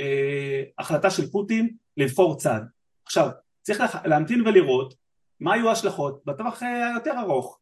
[0.00, 2.60] אה, החלטה של פוטין לבחור צד.
[3.06, 3.28] עכשיו,
[3.62, 4.94] צריך להמתין ולראות
[5.40, 7.58] מה יהיו ההשלכות בטווח אה, היותר ארוך.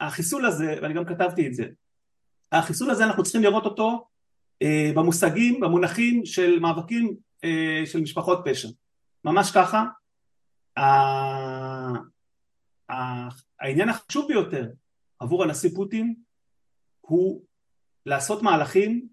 [0.00, 1.64] החיסול הזה, ואני גם כתבתי את זה,
[2.52, 4.06] החיסול הזה אנחנו צריכים לראות אותו
[4.62, 8.68] אה, במושגים, במונחים של מאבקים אה, של משפחות פשע.
[9.24, 9.84] ממש ככה.
[13.60, 14.66] העניין החשוב ביותר
[15.18, 16.14] עבור הנשיא פוטין
[17.00, 17.42] הוא
[18.06, 19.08] לעשות מהלכים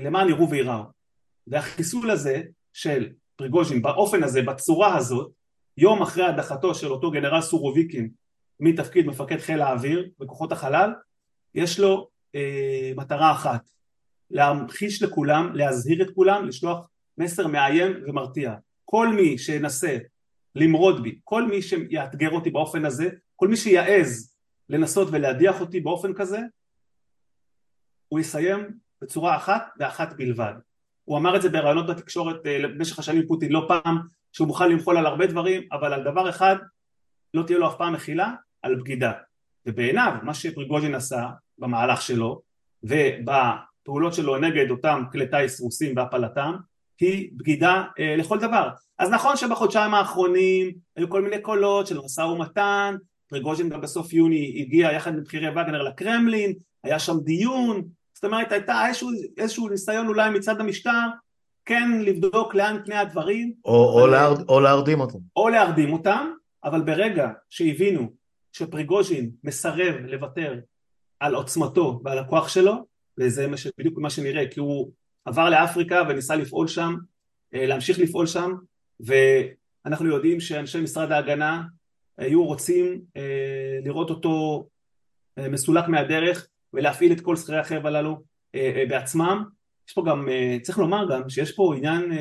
[0.00, 0.82] למען יראו וייראו.
[1.46, 5.32] והחיסול הזה של פריגוז'ין באופן הזה, בצורה הזאת,
[5.76, 8.08] יום אחרי הדחתו של אותו גנרל סורוביקין
[8.60, 10.90] מתפקיד מפקד חיל האוויר בכוחות החלל,
[11.54, 13.70] יש לו אה, מטרה אחת,
[14.30, 16.88] להמחיש לכולם, להזהיר את כולם, לשלוח
[17.18, 18.54] מסר מאיים ומרתיע.
[18.84, 19.98] כל מי שינסה
[20.54, 24.34] למרוד בי, כל מי שיאתגר אותי באופן הזה, כל מי שיעז
[24.68, 26.38] לנסות ולהדיח אותי באופן כזה,
[28.08, 28.70] הוא יסיים
[29.02, 30.52] בצורה אחת ואחת בלבד.
[31.04, 33.98] הוא אמר את זה בראיונות בתקשורת אה, במשך השנים פוטין לא פעם
[34.32, 36.56] שהוא מוכן למחול על הרבה דברים אבל על דבר אחד
[37.34, 39.12] לא תהיה לו אף פעם מחילה על בגידה
[39.66, 42.40] ובעיניו מה שפריגוז'ין עשה במהלך שלו
[42.82, 46.54] ובפעולות שלו נגד אותם כלי טיס רוסים והפלתם
[47.00, 48.68] היא בגידה אה, לכל דבר
[48.98, 52.96] אז נכון שבחודשיים האחרונים היו כל מיני קולות של משא ומתן
[53.28, 56.52] פריגוז'ין גם בסוף יוני הגיע יחד עם בכירי וגנר לקרמלין
[56.84, 61.06] היה שם דיון זאת אומרת הייתה איזשהו, איזשהו ניסיון אולי מצד המשטר
[61.64, 63.52] כן לבדוק לאן פני הדברים.
[63.64, 65.18] או, או, להרד, או להרדים אותם.
[65.36, 66.30] או להרדים אותם
[66.64, 68.12] אבל ברגע שהבינו
[68.52, 70.60] שפריגוז'ין מסרב לוותר
[71.20, 72.86] על עוצמתו ועל הכוח שלו
[73.18, 73.46] וזה
[73.78, 74.90] בדיוק מה שנראה כי הוא
[75.24, 76.94] עבר לאפריקה וניסה לפעול שם
[77.54, 78.52] אה, להמשיך לפעול שם
[79.00, 81.62] ואנחנו יודעים שאנשי משרד ההגנה
[82.18, 84.66] היו רוצים אה, לראות אותו
[85.38, 88.22] אה, מסולק מהדרך ולהפעיל את כל שכירי החרב הללו
[88.88, 89.44] בעצמם.
[89.88, 90.28] יש פה גם,
[90.62, 92.12] צריך לומר גם שיש פה עניין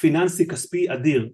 [0.00, 1.28] פיננסי כספי אדיר.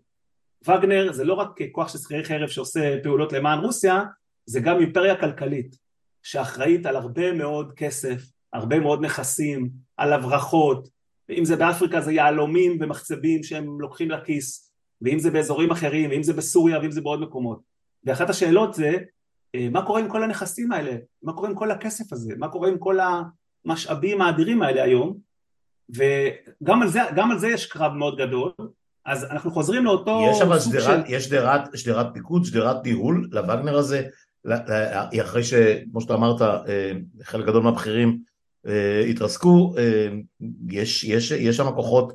[0.65, 4.03] וגנר זה לא רק כוח של שכירי חרב שעושה פעולות למען רוסיה
[4.47, 5.77] זה גם אימפריה כלכלית
[6.23, 10.89] שאחראית על הרבה מאוד כסף, הרבה מאוד נכסים, על הברחות,
[11.31, 16.33] אם זה באפריקה זה יהלומים ומחצבים שהם לוקחים לכיס, ואם זה באזורים אחרים, ואם זה
[16.33, 17.61] בסוריה, ואם זה בעוד מקומות.
[18.05, 18.99] ואחת השאלות זה, אה,
[19.71, 20.97] מה קורה עם כל הנכסים האלה?
[21.23, 22.35] מה קורה עם כל הכסף הזה?
[22.39, 22.99] מה קורה עם כל
[23.65, 25.19] המשאבים האדירים האלה היום?
[25.91, 28.53] וגם על זה, על זה יש קרב מאוד גדול,
[29.07, 31.15] אז אנחנו חוזרים לאותו יש אבל שדרת, של...
[31.15, 34.09] יש שדרת, שדרת פיקוד, שדרת ניהול לווגנר הזה,
[35.23, 38.19] אחרי שכמו שאתה אמרת, אה, חלק גדול מהבכירים
[38.67, 40.09] אה, התרסקו, אה,
[40.71, 42.13] יש, יש, יש שם כוחות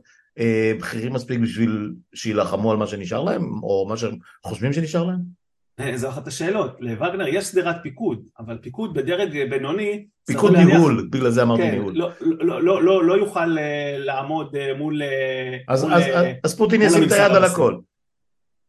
[0.79, 5.19] בכירים מספיק בשביל שיילחמו על מה שנשאר להם, או מה שהם חושבים שנשאר להם?
[5.95, 11.09] זו אחת השאלות, לווגנר יש סדרת פיקוד, אבל פיקוד בדרג בינוני פיקוד ניהול, להניח...
[11.11, 11.93] בגלל זה אמרתי כן, ניהול.
[11.95, 13.45] לא, לא, לא, לא, לא יוכל
[13.97, 15.01] לעמוד מול...
[15.67, 17.77] אז, מול, אז, אז, אז פוטין ישים את היד על הכל.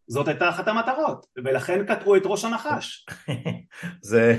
[0.08, 3.06] זאת הייתה אחת המטרות, ולכן קטעו את ראש הנחש.
[4.10, 4.36] זה,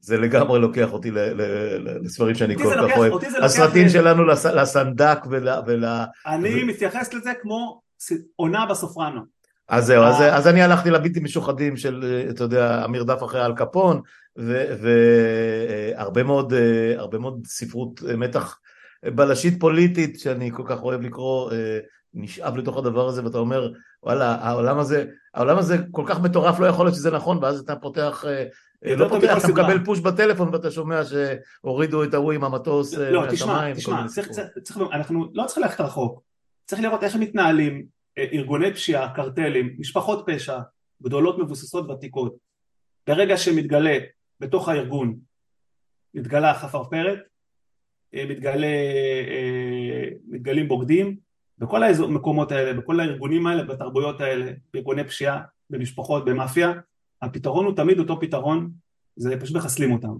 [0.00, 1.42] זה לגמרי לוקח אותי ל, ל,
[1.78, 3.12] ל, לספרים שאני כל כך אוהב.
[3.42, 5.84] הסרטים שלנו לס, לסנדק ול...
[6.26, 6.64] אני.
[6.64, 7.80] מתייחס לזה כמו
[8.36, 9.33] עונה בסופרנו.
[9.68, 14.00] אז זהו, אז, אז אני הלכתי לבלתי משוחדים של, אתה יודע, המרדף אחרי אל קפון,
[14.36, 16.52] והרבה מאוד,
[16.96, 18.58] הרבה מאוד ספרות מתח
[19.04, 21.50] בלשית פוליטית, שאני כל כך אוהב לקרוא,
[22.14, 23.72] נשאב לתוך הדבר הזה, ואתה אומר,
[24.02, 27.76] וואלה, העולם הזה, העולם הזה כל כך מטורף, לא יכול להיות שזה נכון, ואז אתה
[27.76, 28.44] פותח, אה,
[28.86, 33.10] אה, לא פותח, אתה מקבל פוש בטלפון ואתה שומע שהורידו את ההוא עם המטוס אה,
[33.10, 34.06] לא, תשמע, תשמע,
[34.92, 36.22] אנחנו לא צריכים ללכת רחוק,
[36.66, 37.86] צריך לראות איך הם מתנהלים
[38.18, 40.58] ארגוני פשיעה, קרטלים, משפחות פשע,
[41.02, 42.36] גדולות מבוססות ותיקות,
[43.06, 43.98] ברגע שמתגלה
[44.40, 45.16] בתוך הארגון,
[46.14, 47.18] מתגלה חפרפרת,
[48.12, 48.66] מתגלה,
[50.28, 51.16] מתגלים בוגדים,
[51.58, 56.72] בכל המקומות האלה, בכל הארגונים האלה, בתרבויות האלה, בארגוני פשיעה, במשפחות, במאפיה,
[57.22, 58.70] הפתרון הוא תמיד אותו פתרון,
[59.16, 60.14] זה פשוט מחסלים אותם.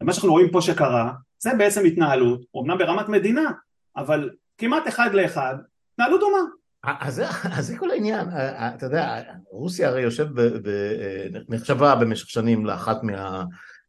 [0.00, 3.50] ומה שאנחנו רואים פה שקרה, זה בעצם התנהלות, אמנם ברמת מדינה,
[3.96, 5.56] אבל כמעט אחד לאחד,
[5.92, 6.38] התנהלות דומה.
[7.00, 7.22] אז
[7.60, 8.28] זה כל העניין,
[8.74, 9.20] אתה יודע,
[9.50, 10.26] רוסיה הרי יושב,
[11.48, 13.44] נחשבה במשך שנים לאחת מה...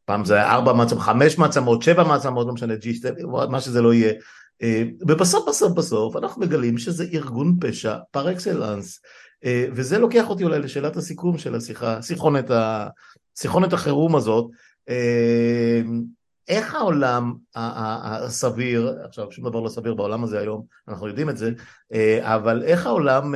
[0.05, 3.07] פעם זה היה ארבע מעצמות, חמש מעצמות, שבע מעצמות, לא משנה, G,
[3.49, 4.13] מה שזה לא יהיה,
[4.61, 8.99] אה, ובסוף בסוף בסוף אנחנו מגלים שזה ארגון פשע פר אקסלנס
[9.45, 12.87] אה, וזה לוקח אותי אולי לשאלת הסיכום של השיחה, סיכונת, ה,
[13.35, 14.45] סיכונת החירום הזאת.
[14.89, 15.81] אה,
[16.47, 21.51] איך העולם הסביר, עכשיו שום דבר לא סביר בעולם הזה היום, אנחנו יודעים את זה,
[22.21, 23.35] אבל איך העולם,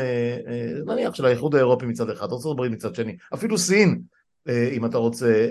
[0.85, 4.01] נניח של האיחוד האירופי מצד אחד, ארה"ב מצד שני, אפילו סין,
[4.49, 5.47] אם אתה רוצה,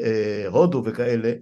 [0.48, 1.32] הודו וכאלה,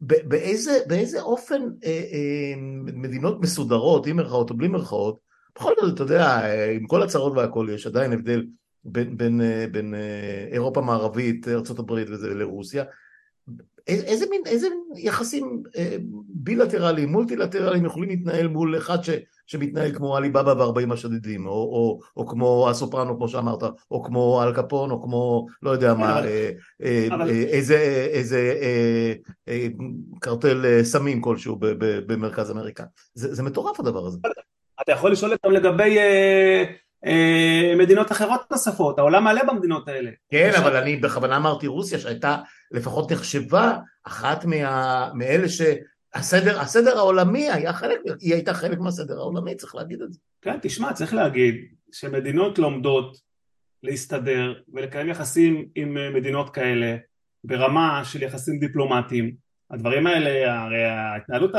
[0.00, 2.54] באיזה, באיזה אופן אה, אה,
[2.94, 5.18] מדינות מסודרות, עם מירכאות או בלי מירכאות,
[5.56, 6.40] בכל זאת, אתה יודע,
[6.74, 8.46] עם כל הצרות והכל, יש עדיין הבדל
[8.84, 12.84] בין, בין, אה, בין אה, אירופה מערבית, ארה"ב וזה לרוסיה.
[13.88, 15.96] איזה מין, איזה מין יחסים אה,
[16.28, 19.10] בילטרליים, מולטילטרליים יכולים להתנהל מול אחד ש,
[19.46, 24.54] שמתנהל כמו עליבאבא וארבעים השודדים, או, או, או כמו הסופרנו כמו שאמרת, או כמו אל
[24.54, 26.50] קפון, או כמו לא יודע מה, אה,
[26.82, 27.28] אה.
[27.28, 28.54] איזה,
[30.20, 31.56] קרטל סמים כלשהו
[32.06, 32.84] במרכז אמריקה.
[33.14, 34.18] זה, זה מטורף הדבר הזה.
[34.82, 35.98] אתה יכול לשאול אותם לגבי
[37.06, 40.10] אה, מדינות אחרות נוספות, העולם מלא במדינות האלה.
[40.30, 42.36] כן, אבל אני בכוונה אמרתי רוסיה שהייתה
[42.72, 49.54] לפחות נחשבה אחת מה, מאלה שהסדר הסדר העולמי היה חלק, היא הייתה חלק מהסדר העולמי,
[49.54, 50.18] צריך להגיד את זה.
[50.42, 51.54] כן, תשמע, צריך להגיד
[51.92, 53.16] שמדינות לומדות
[53.82, 56.96] להסתדר ולקיים יחסים עם מדינות כאלה
[57.44, 59.34] ברמה של יחסים דיפלומטיים.
[59.70, 61.50] הדברים האלה, הרי ההתנהלות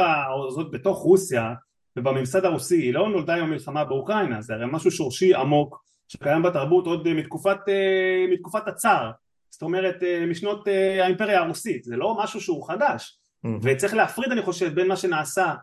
[0.48, 1.54] הזאת בתוך רוסיה
[1.98, 6.86] ובממסד הרוסי היא לא נולדה עם המלחמה באוקראינה זה הרי משהו שורשי עמוק שקיים בתרבות
[6.86, 9.12] עוד מתקופת, אה, מתקופת הצאר
[9.50, 11.84] זאת אומרת אה, משנות אה, האימפריה הרוסית.
[11.84, 13.20] זה לא משהו שהוא חדש.
[13.46, 13.50] mm-hmm.
[13.62, 15.54] וצריך להפריד אני חושב בין מה שנעשה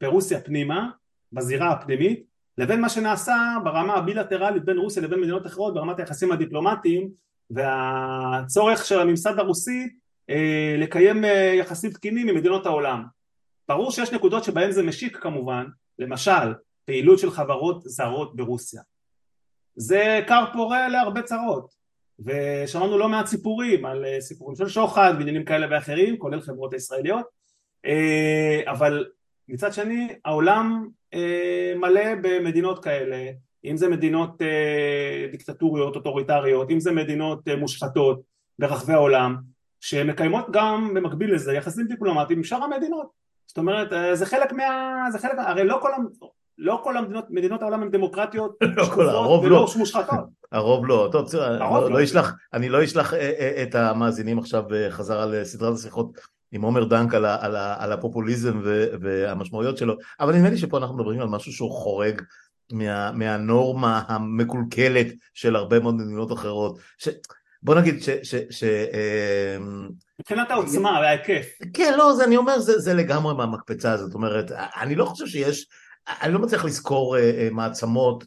[0.00, 0.90] ברוסיה פנימה
[1.32, 2.22] בזירה הפנימית
[2.58, 7.08] לבין מה שנעשה ברמה הבילטרלית בין רוסיה לבין מדינות אחרות ברמת היחסים הדיפלומטיים
[7.50, 9.88] והצורך של הממסד הרוסי
[10.78, 11.24] לקיים
[11.58, 13.04] יחסים תקינים עם מדינות העולם.
[13.68, 15.66] ברור שיש נקודות שבהן זה משיק כמובן,
[15.98, 18.82] למשל פעילות של חברות זרות ברוסיה.
[19.76, 21.74] זה כר פורה להרבה צרות,
[22.24, 27.26] ושמענו לא מעט סיפורים על אה, סיפורים של שוחד ועניינים כאלה ואחרים, כולל חברות הישראליות,
[27.86, 29.06] אה, אבל
[29.48, 33.30] מצד שני העולם אה, מלא במדינות כאלה,
[33.64, 34.42] אם זה מדינות
[35.30, 38.20] דיקטטוריות, אוטוריטריות, אם זה מדינות מושחתות
[38.58, 39.36] ברחבי העולם,
[39.80, 43.06] שמקיימות גם במקביל לזה יחסים דיפלומטיים עם שאר המדינות.
[43.46, 45.04] זאת אומרת, זה חלק מה...
[45.12, 45.32] זה חלק...
[45.38, 45.90] הרי לא כל,
[46.62, 49.66] לא כל המדינות, מדינות העולם הן דמוקרטיות לא כל, הרוב ולא לא.
[49.76, 50.18] מושחתות.
[50.52, 51.08] הרוב לא.
[51.12, 51.90] טוב, לא, לא.
[51.90, 56.18] לא אשלח, אני לא אשלח אה, אה, את המאזינים עכשיו חזרה לסדרת השיחות
[56.52, 60.96] עם עומר דנק על, על, על הפופוליזם ו, והמשמעויות שלו, אבל נדמה לי שפה אנחנו
[60.96, 62.22] מדברים על משהו שהוא חורג
[62.72, 66.78] מה, מהנורמה המקולקלת של הרבה מאוד מדינות אחרות.
[66.98, 67.08] ש,
[67.62, 68.10] בוא נגיד ש...
[68.22, 68.64] ש, ש
[70.20, 71.46] מבחינת העוצמה וההיקף.
[71.74, 75.26] כן, לא, זה אני אומר, זה, זה לגמרי מהמקפצה, הזאת, זאת אומרת, אני לא חושב
[75.26, 75.66] שיש
[76.08, 78.24] אני לא מצליח לזכור uh, uh, מעצמות,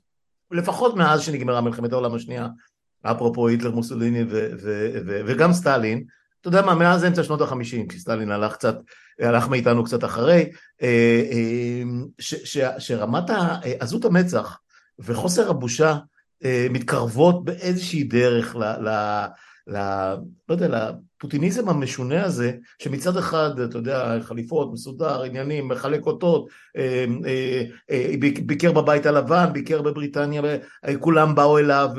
[0.52, 2.48] לפחות מאז שנגמרה מלחמת העולם השנייה,
[3.04, 6.04] אפרופו היטלר מוסוליני ו- ו- ו- וגם סטלין,
[6.42, 8.78] אתה יודע מה, מאז אמצע שנות החמישים, כשסטלין הלך קצת,
[9.20, 10.86] הלך מאיתנו קצת אחרי, uh,
[12.20, 13.30] ש- ש- שרמת
[13.80, 14.60] עזות המצח
[15.00, 15.98] וחוסר הבושה
[16.70, 19.26] מתקרבות באיזושהי דרך ל- ל-
[19.68, 19.78] ל...
[20.50, 20.92] לא יודע,
[21.24, 28.14] לפוטיניזם המשונה הזה, שמצד אחד, אתה יודע, חליפות, מסודר, עניינים, מחלק אותות, אה, אה, אה,
[28.46, 30.42] ביקר בבית הלבן, ביקר בבריטניה,
[31.00, 31.90] כולם באו אליו,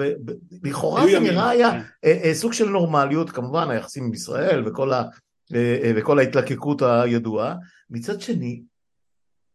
[0.65, 1.71] לכאורה זה נראה היה
[2.03, 2.35] כן.
[2.35, 5.03] סוג של נורמליות, כמובן היחסים עם ישראל וכל, ה,
[5.97, 7.55] וכל ההתלקקות הידועה,
[7.91, 8.63] מצד שני,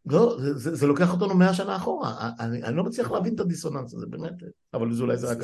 [0.06, 3.94] לא, זה, זה לוקח אותנו מאה שנה אחורה, אני, אני לא מצליח להבין את הדיסוננס
[3.94, 4.34] הזה, באמת,
[4.74, 5.38] אבל זה אולי זה רק...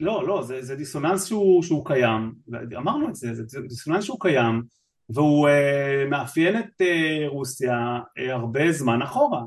[0.00, 2.34] לא, לא, זה, זה דיסוננס שהוא, שהוא קיים,
[2.76, 4.62] אמרנו את זה, זה דיסוננס שהוא קיים
[5.10, 9.42] והוא uh, מאפיין את uh, רוסיה uh, הרבה זמן אחורה.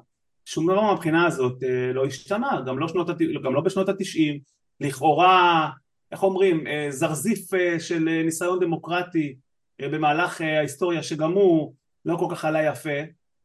[0.45, 3.07] שום דבר מהבחינה הזאת uh, לא השתנה, גם לא, שנות,
[3.43, 4.39] גם לא בשנות התשעים,
[4.79, 5.69] לכאורה,
[6.11, 9.35] איך אומרים, uh, זרזיף uh, של uh, ניסיון דמוקרטי
[9.81, 11.73] uh, במהלך uh, ההיסטוריה שגם הוא
[12.05, 12.99] לא כל כך עלה יפה,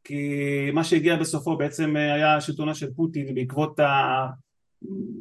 [0.04, 0.30] כי
[0.72, 4.26] מה שהגיע בסופו בעצם uh, היה שלטונה של פוטין בעקבות ה...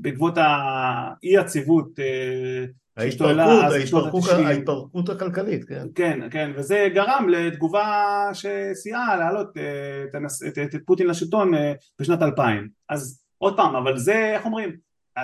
[0.01, 2.65] בעקבות האי יציבות אה,
[2.97, 5.87] ההתפרקות, ההתפרקות הכלכלית, כן.
[5.95, 10.03] כן, כן, וזה גרם לתגובה שסייעה להעלות אה,
[10.47, 12.69] את, את, את פוטין לשלטון אה, בשנת 2000.
[12.89, 14.75] אז עוד פעם, אבל זה, איך אומרים,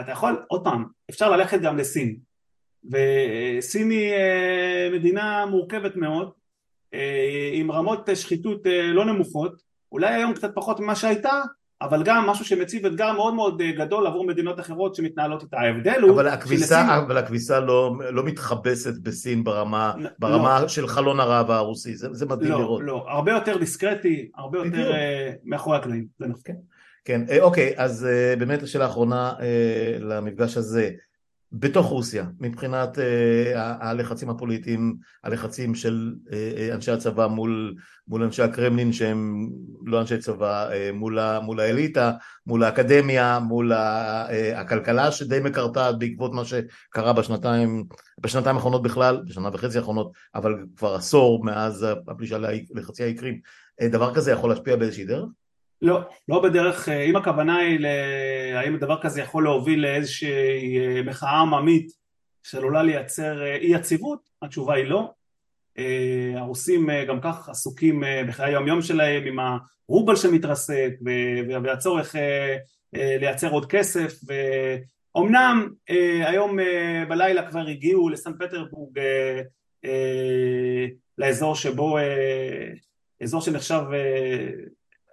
[0.02, 2.16] אתה יכול, עוד פעם, אפשר ללכת גם לסין.
[2.86, 4.14] וסין היא
[4.94, 6.32] מדינה מורכבת מאוד,
[7.54, 8.62] עם רמות שחיתות
[8.94, 11.42] לא נמוכות, אולי היום קצת פחות ממה שהייתה,
[11.82, 15.58] אבל גם משהו שמציב אתגר מאוד מאוד אה, גדול עבור מדינות אחרות שמתנהלות איתה.
[15.58, 16.12] ההבדל הוא...
[16.12, 16.90] אבל הכביסה, שלסין...
[16.90, 20.10] אבל הכביסה לא, לא מתחבסת בסין ברמה, לא.
[20.20, 20.68] ברמה לא.
[20.68, 22.82] של חלון הרעב הרוסי, זה, זה מדהים לא, לראות.
[22.86, 24.96] לא, הרבה יותר דיסקרטי, הרבה יותר uh,
[25.44, 26.42] מאחורי הקלעים, זה נכון.
[26.46, 26.56] כן,
[27.06, 30.90] כן, אה, אוקיי, אז uh, באמת השאלה האחרונה uh, למפגש הזה.
[31.54, 33.02] בתוך רוסיה, מבחינת uh,
[33.58, 37.76] הלחצים הפוליטיים, הלחצים של uh, אנשי הצבא מול,
[38.08, 39.50] מול אנשי הקרמלין שהם
[39.86, 42.12] לא אנשי צבא, מול, מול האליטה,
[42.48, 43.72] מול האקדמיה, מול
[44.56, 47.84] הכלכלה שדי מקרטעת בעקבות מה שקרה בשנתיים,
[48.20, 52.38] בשנתיים האחרונות בכלל, בשנה וחצי האחרונות, אבל כבר עשור מאז הפלישה
[52.74, 53.40] לחצי האי קרים,
[53.84, 55.26] דבר כזה יכול להשפיע באיזושהי דרך?
[55.82, 57.80] לא, לא בדרך, אה, אם הכוונה היא.
[58.56, 61.92] האם דבר כזה יכול להוביל לאיזושהי אה, מחאה עממית
[62.44, 65.12] שעלולה לייצר אה, אי יציבות, התשובה היא לא.
[66.36, 69.40] הרוסים גם כך עסוקים בחיי היום יום שלהם עם
[69.90, 70.94] הרובל שמתרסק
[71.64, 72.16] והצורך
[72.94, 75.70] לייצר עוד כסף ואומנם
[76.26, 76.58] היום
[77.08, 79.00] בלילה כבר הגיעו לסן פטרבורג
[81.18, 81.98] לאזור שבו,
[83.24, 83.82] אזור שנחשב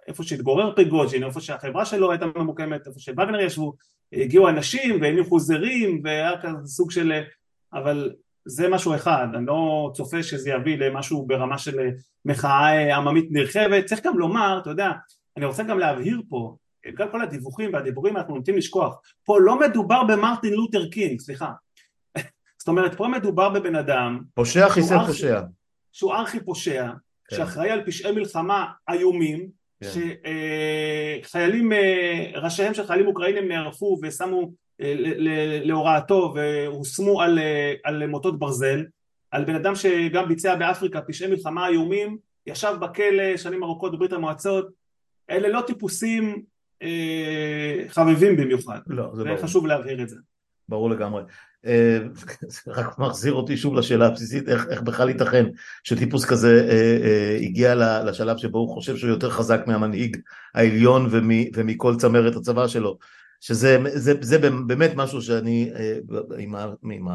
[0.09, 3.73] איפה שהתגורר פריגוז'ין, איפה שהחברה שלו הייתה ממוקמת, איפה שווגנר ישבו,
[4.13, 7.21] הגיעו אנשים והניחו זרים והיה כזה סוג של...
[7.73, 8.13] אבל
[8.45, 11.89] זה משהו אחד, אני לא צופה שזה יביא למשהו ברמה של
[12.25, 14.91] מחאה עממית נרחבת, צריך גם לומר, אתה יודע,
[15.37, 16.55] אני רוצה גם להבהיר פה,
[16.95, 18.95] גם כל הדיווחים והדיבורים אנחנו נוטים לשכוח,
[19.25, 21.51] פה לא מדובר במרטין לותר קינג, סליחה,
[22.59, 25.41] זאת אומרת פה מדובר בבן אדם פושע חיסל פושע
[25.91, 26.89] שהוא ארכי פושע,
[27.27, 27.35] כן.
[27.35, 29.58] שאחראי על פשעי מלחמה איומים.
[29.83, 34.51] שחיילים, אה, ראשיהם של חיילים אוקראינים נערפו ושמו
[34.81, 34.93] אה,
[35.63, 38.85] להוראתו והושמו על, אה, על מוטות ברזל,
[39.31, 42.17] על בן אדם שגם ביצע באפריקה פשעי מלחמה איומים,
[42.47, 44.69] ישב בכלא שנים ארוכות בברית המועצות,
[45.29, 46.43] אלה לא טיפוסים
[46.81, 49.37] אה, חביבים במיוחד, לא, זה ברור.
[49.37, 50.15] חשוב להבהיר את זה.
[50.69, 51.23] ברור לגמרי.
[51.63, 55.45] זה רק מחזיר אותי שוב לשאלה הבסיסית, איך, איך בכלל ייתכן
[55.83, 60.17] שטיפוס כזה אה, אה, הגיע לשלב שבו הוא חושב שהוא יותר חזק מהמנהיג
[60.55, 62.97] העליון ומ, ומכל צמרת הצבא שלו,
[63.41, 65.97] שזה זה, זה באמת משהו שאני, אה,
[66.37, 67.07] עם, ה, עם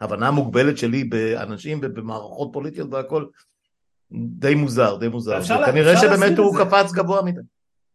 [0.00, 3.24] ההבנה המוגבלת שלי באנשים ובמערכות פוליטיות והכל,
[4.12, 5.40] די מוזר, די מוזר.
[5.66, 7.40] כנראה שבאמת הוא קפץ גבוה מדי.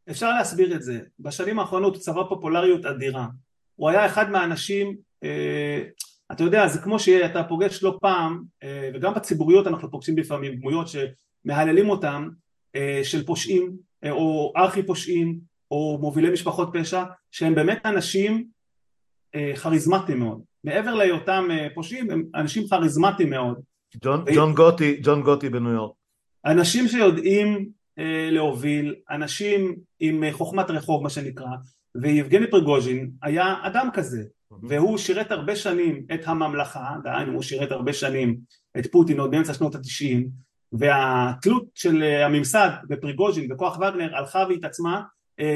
[0.10, 1.00] אפשר להסביר את זה.
[1.20, 3.28] בשנים האחרונות הוא צבר פופולריות אדירה.
[3.76, 4.94] הוא היה אחד מהאנשים, אה,
[6.32, 10.88] אתה יודע, זה כמו שאתה פוגש לא פעם, אה, וגם בציבוריות אנחנו פוגשים לפעמים דמויות
[10.88, 12.30] שמהללים אותם,
[12.76, 13.72] אה, של פושעים,
[14.04, 15.40] אה, או ארכי פושעים,
[15.72, 18.46] או מובילי משפחות פשע, שהם באמת אנשים
[19.36, 20.42] אה, כריזמטיים מאוד.
[20.64, 23.60] מעבר להיותם אה, פושעים, הם אנשים כריזמטיים מאוד.
[24.04, 24.26] ג'ון, ו...
[24.36, 25.96] ג'ון גוטי, ג'ון גוטי בניו יורק.
[26.46, 31.48] אנשים שיודעים אה, להוביל, אנשים עם אה, חוכמת רחוב מה שנקרא,
[31.96, 34.24] ויבגני פרגוז'ין היה אדם כזה,
[34.64, 38.38] והוא שירת הרבה שנים את הממלכה, דהיינו הוא שירת הרבה שנים
[38.80, 40.30] את פוטין עוד באמצע שנות התשעים,
[40.72, 45.02] והתלות של אה, הממסד בפריגוז'ין בכוח וגנר הלכה והתעצמה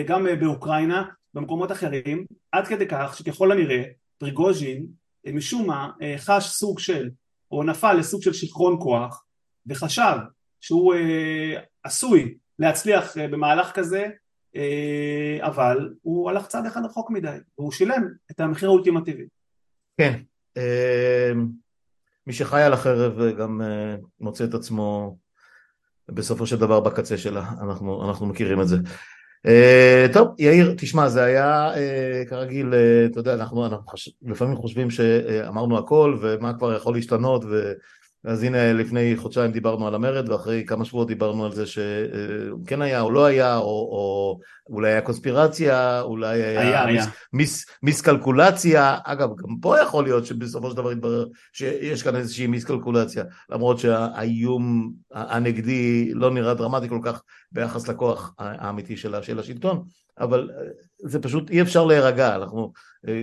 [0.08, 1.04] גם באוקראינה,
[1.34, 3.84] במקומות אחרים, עד כדי כך שככל הנראה
[4.18, 4.86] פריגוז'ין
[5.34, 7.10] משום מה חש סוג של,
[7.52, 9.24] או נפל לסוג של שיכרון כוח,
[9.68, 10.18] וחשב
[10.62, 10.94] שהוא
[11.84, 14.10] עשוי להצליח אה, במהלך כזה אה,
[15.40, 19.28] אבל הוא הלך צעד אחד רחוק מדי והוא שילם את המחיר האולטימטיבי.
[19.98, 20.20] כן,
[20.58, 21.32] אה,
[22.28, 23.62] מי שחי על החרב גם
[24.20, 25.18] מוצא את עצמו
[26.10, 28.78] בסופו של דבר בקצה שלה, אנחנו, אנחנו מכירים את זה.
[30.14, 31.72] טוב, יאיר, תשמע, זה היה
[32.30, 32.74] כרגיל,
[33.06, 34.10] אתה יודע, אנחנו, אנחנו חש...
[34.22, 37.74] לפעמים חושבים שאמרנו הכל ומה כבר יכול להשתנות ו...
[38.26, 43.02] אז הנה לפני חודשיים דיברנו על המרד ואחרי כמה שבועות דיברנו על זה שכן היה
[43.02, 44.40] או לא היה או, או
[44.70, 47.12] אולי היה קונספירציה, אולי היה, היה, מיס, היה.
[47.34, 53.24] מיס, מיסקלקולציה, אגב גם פה יכול להיות שבסופו של דבר יתברר שיש כאן איזושהי מיסקלקולציה
[53.50, 59.84] למרות שהאיום הנגדי לא נראה דרמטי כל כך ביחס לכוח האמיתי של, של השלטון
[60.20, 60.50] אבל
[60.98, 62.72] זה פשוט אי אפשר להירגע, אנחנו
[63.08, 63.22] אה,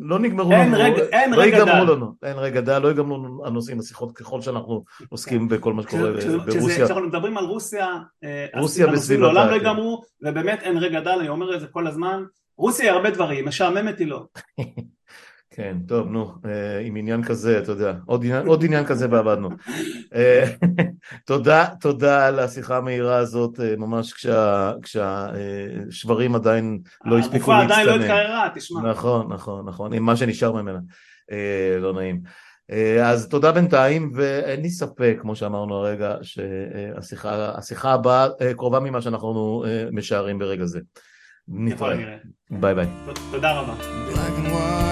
[0.00, 3.16] לא נגמרו אין לנו, רגע, אין לא רגע דל, לנו, אין רגע דל, לא יגמרו
[3.18, 6.10] לנו הנושאים, השיחות ככל שאנחנו עוסקים בכל מה שקורה
[6.46, 6.84] ברוסיה.
[6.84, 7.86] כשאנחנו מדברים על רוסיה,
[8.24, 11.86] אה, רוסיה בסביבתה, לעולם לא יגמרו, ובאמת אין רגע דל, אני אומר את זה כל
[11.86, 12.24] הזמן,
[12.56, 14.24] רוסיה היא הרבה דברים, משעממת היא לא.
[15.54, 19.48] כן, טוב, נו, אה, עם עניין כזה, אתה יודע, עוד עניין, עוד עניין כזה ועבדנו.
[20.14, 20.44] אה,
[21.26, 24.26] תודה, תודה על השיחה המהירה הזאת, אה, ממש
[24.82, 27.70] כשהשברים עדיין לא הספיקו להצטנן.
[27.70, 28.90] הגופה עדיין לא התקררה, תשמע.
[28.90, 30.78] נכון, נכון, נכון, עם מה שנשאר ממנה,
[31.80, 32.22] לא נעים.
[33.04, 40.38] אז תודה בינתיים, ואין לי ספק, כמו שאמרנו הרגע, שהשיחה הבאה קרובה ממה שאנחנו משערים
[40.38, 40.80] ברגע זה.
[41.48, 42.16] נתראה.
[42.50, 42.86] ביי ביי.
[43.30, 44.91] תודה רבה.